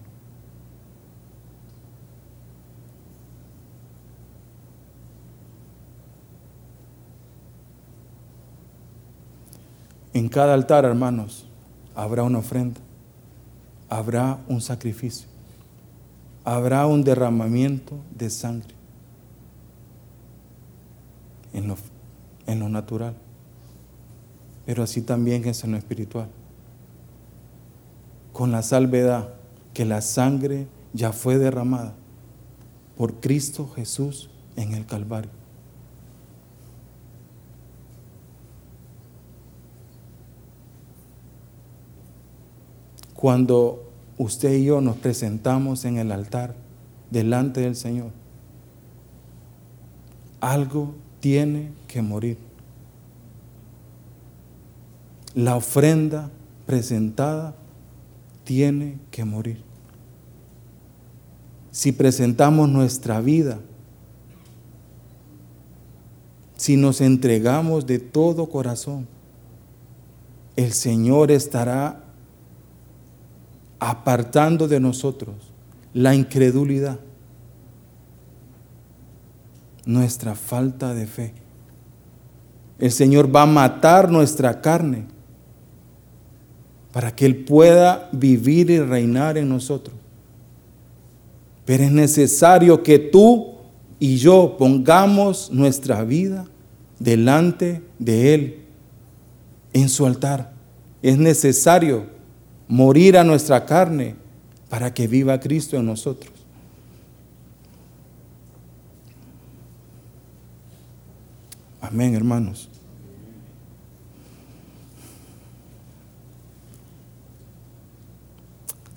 En 10.14 10.30
cada 10.30 10.54
altar, 10.54 10.86
hermanos, 10.86 11.46
habrá 11.96 12.24
una 12.24 12.40
ofrenda, 12.40 12.80
habrá 13.90 14.40
un 14.48 14.62
sacrificio, 14.62 15.28
habrá 16.44 16.86
un 16.86 17.04
derramamiento 17.04 17.96
de 18.16 18.30
sangre 18.30 18.76
en 21.54 21.68
lo, 21.68 22.70
natural, 22.70 23.16
pero 24.66 24.84
así 24.84 25.02
también 25.02 25.46
es 25.48 25.64
en 25.64 25.72
lo 25.72 25.78
espiritual. 25.78 26.28
Con 28.32 28.52
la 28.52 28.64
salvedad 28.64 29.34
que 29.74 29.86
la 29.86 30.02
sangre 30.02 30.68
ya 30.94 31.12
fue 31.12 31.38
derramada 31.38 31.94
por 32.98 33.16
Cristo 33.16 33.70
Jesús 33.76 34.30
en 34.56 34.74
el 34.74 34.86
Calvario. 34.86 35.43
Cuando 43.24 43.90
usted 44.18 44.52
y 44.52 44.66
yo 44.66 44.82
nos 44.82 44.98
presentamos 44.98 45.86
en 45.86 45.98
el 45.98 46.12
altar 46.12 46.56
delante 47.10 47.62
del 47.62 47.78
Señor, 47.78 48.10
algo 50.42 50.94
tiene 51.22 51.72
que 51.88 52.02
morir. 52.02 52.38
La 55.36 55.56
ofrenda 55.56 56.32
presentada 56.66 57.56
tiene 58.44 58.98
que 59.10 59.24
morir. 59.24 59.64
Si 61.72 61.94
presentamos 61.94 62.68
nuestra 62.68 63.22
vida, 63.22 63.58
si 66.58 66.76
nos 66.76 67.00
entregamos 67.00 67.88
de 67.88 68.00
todo 68.00 68.50
corazón, 68.50 69.08
el 70.58 70.74
Señor 70.74 71.32
estará 71.32 72.03
apartando 73.90 74.68
de 74.68 74.80
nosotros 74.80 75.36
la 75.94 76.16
incredulidad, 76.16 77.00
nuestra 79.86 80.36
falta 80.36 80.94
de 80.94 81.06
fe. 81.06 81.34
El 82.80 82.92
Señor 82.92 83.34
va 83.34 83.44
a 83.44 83.48
matar 83.48 84.10
nuestra 84.10 84.62
carne 84.62 85.06
para 86.92 87.16
que 87.16 87.26
Él 87.26 87.44
pueda 87.44 88.10
vivir 88.12 88.70
y 88.70 88.80
reinar 88.80 89.38
en 89.38 89.50
nosotros. 89.50 89.96
Pero 91.66 91.84
es 91.84 91.92
necesario 91.92 92.84
que 92.84 93.00
tú 93.00 93.54
y 94.00 94.18
yo 94.18 94.56
pongamos 94.58 95.52
nuestra 95.52 96.04
vida 96.04 96.46
delante 97.00 97.82
de 98.00 98.34
Él, 98.34 98.60
en 99.74 99.90
su 99.90 100.06
altar. 100.06 100.54
Es 101.02 101.18
necesario 101.18 102.14
morir 102.68 103.18
a 103.18 103.24
nuestra 103.24 103.66
carne 103.66 104.16
para 104.70 104.94
que 104.94 105.08
viva 105.08 105.40
Cristo 105.40 105.78
en 105.78 105.86
nosotros. 105.86 106.32
Amén, 111.82 112.16
hermanos. 112.16 112.70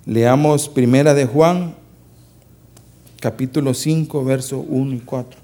Leamos 0.07 0.69
Primera 0.69 1.13
de 1.13 1.25
Juan, 1.25 1.75
capítulo 3.19 3.73
5, 3.73 4.23
versos 4.23 4.65
1 4.67 4.95
y 4.95 4.99
4. 4.99 5.39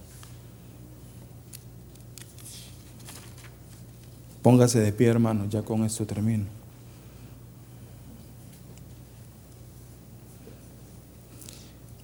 Póngase 4.41 4.79
de 4.79 4.93
pie, 4.93 5.07
hermano, 5.07 5.47
ya 5.49 5.63
con 5.63 5.83
esto 5.83 6.05
termino. 6.05 6.45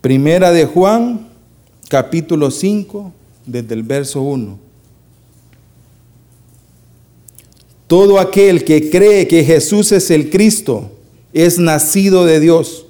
Primera 0.01 0.51
de 0.51 0.65
Juan, 0.65 1.27
capítulo 1.89 2.51
5, 2.51 3.11
desde 3.45 3.73
el 3.73 3.83
verso 3.83 4.21
1. 4.21 4.57
Todo 7.85 8.17
aquel 8.17 8.63
que 8.63 8.89
cree 8.89 9.27
que 9.27 9.43
Jesús 9.43 9.91
es 9.91 10.09
el 10.09 10.29
Cristo 10.29 10.89
es 11.33 11.59
nacido 11.59 12.23
de 12.23 12.39
Dios. 12.39 12.85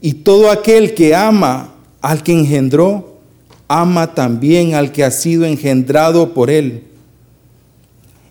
Y 0.00 0.14
todo 0.14 0.50
aquel 0.50 0.94
que 0.94 1.14
ama 1.14 1.74
al 2.00 2.24
que 2.24 2.32
engendró, 2.32 3.18
ama 3.68 4.14
también 4.14 4.74
al 4.74 4.90
que 4.90 5.04
ha 5.04 5.10
sido 5.12 5.44
engendrado 5.44 6.34
por 6.34 6.50
él. 6.50 6.82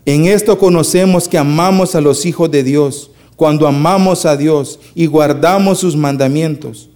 En 0.05 0.25
esto 0.25 0.57
conocemos 0.57 1.29
que 1.29 1.37
amamos 1.37 1.95
a 1.95 2.01
los 2.01 2.25
hijos 2.25 2.51
de 2.51 2.63
Dios, 2.63 3.11
cuando 3.37 3.65
amamos 3.65 4.25
a 4.25 4.35
Dios 4.35 4.79
y 4.93 5.05
guardamos 5.05 5.79
sus 5.79 5.95
mandamientos. 5.95 6.89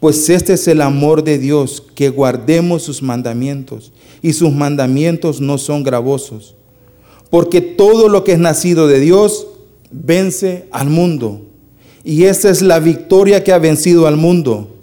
Pues 0.00 0.28
este 0.28 0.54
es 0.54 0.66
el 0.66 0.80
amor 0.80 1.22
de 1.22 1.38
Dios, 1.38 1.82
que 1.94 2.08
guardemos 2.08 2.82
sus 2.82 3.02
mandamientos, 3.02 3.92
y 4.22 4.32
sus 4.32 4.50
mandamientos 4.52 5.40
no 5.40 5.58
son 5.58 5.82
gravosos. 5.82 6.56
Porque 7.30 7.60
todo 7.60 8.08
lo 8.08 8.24
que 8.24 8.32
es 8.32 8.38
nacido 8.38 8.88
de 8.88 8.98
Dios 8.98 9.46
vence 9.90 10.66
al 10.72 10.90
mundo. 10.90 11.42
Y 12.02 12.24
esta 12.24 12.50
es 12.50 12.62
la 12.62 12.80
victoria 12.80 13.44
que 13.44 13.52
ha 13.52 13.58
vencido 13.58 14.06
al 14.06 14.16
mundo. 14.16 14.74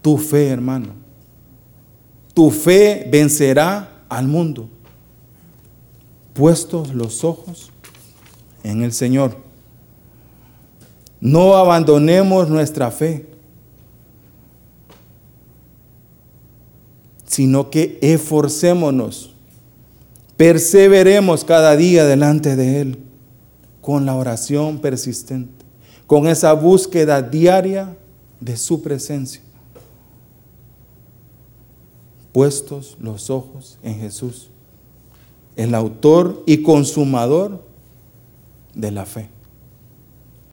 Tu 0.00 0.18
fe, 0.18 0.48
hermano. 0.48 0.88
Tu 2.34 2.50
fe 2.50 3.08
vencerá 3.10 4.04
al 4.08 4.28
mundo 4.28 4.68
puestos 6.32 6.94
los 6.94 7.24
ojos 7.24 7.70
en 8.62 8.82
el 8.82 8.92
Señor. 8.92 9.36
No 11.20 11.56
abandonemos 11.56 12.48
nuestra 12.48 12.90
fe, 12.90 13.26
sino 17.32 17.70
que 17.70 17.98
esforcémonos, 18.02 19.34
perseveremos 20.36 21.44
cada 21.44 21.74
día 21.76 22.04
delante 22.04 22.56
de 22.56 22.82
Él 22.82 22.98
con 23.80 24.04
la 24.04 24.14
oración 24.14 24.80
persistente, 24.80 25.64
con 26.06 26.28
esa 26.28 26.52
búsqueda 26.52 27.22
diaria 27.22 27.96
de 28.38 28.56
su 28.58 28.82
presencia. 28.82 29.40
Puestos 32.32 32.98
los 33.00 33.30
ojos 33.30 33.78
en 33.82 33.98
Jesús 33.98 34.50
el 35.56 35.74
autor 35.74 36.42
y 36.46 36.62
consumador 36.62 37.62
de 38.74 38.90
la 38.90 39.06
fe. 39.06 39.28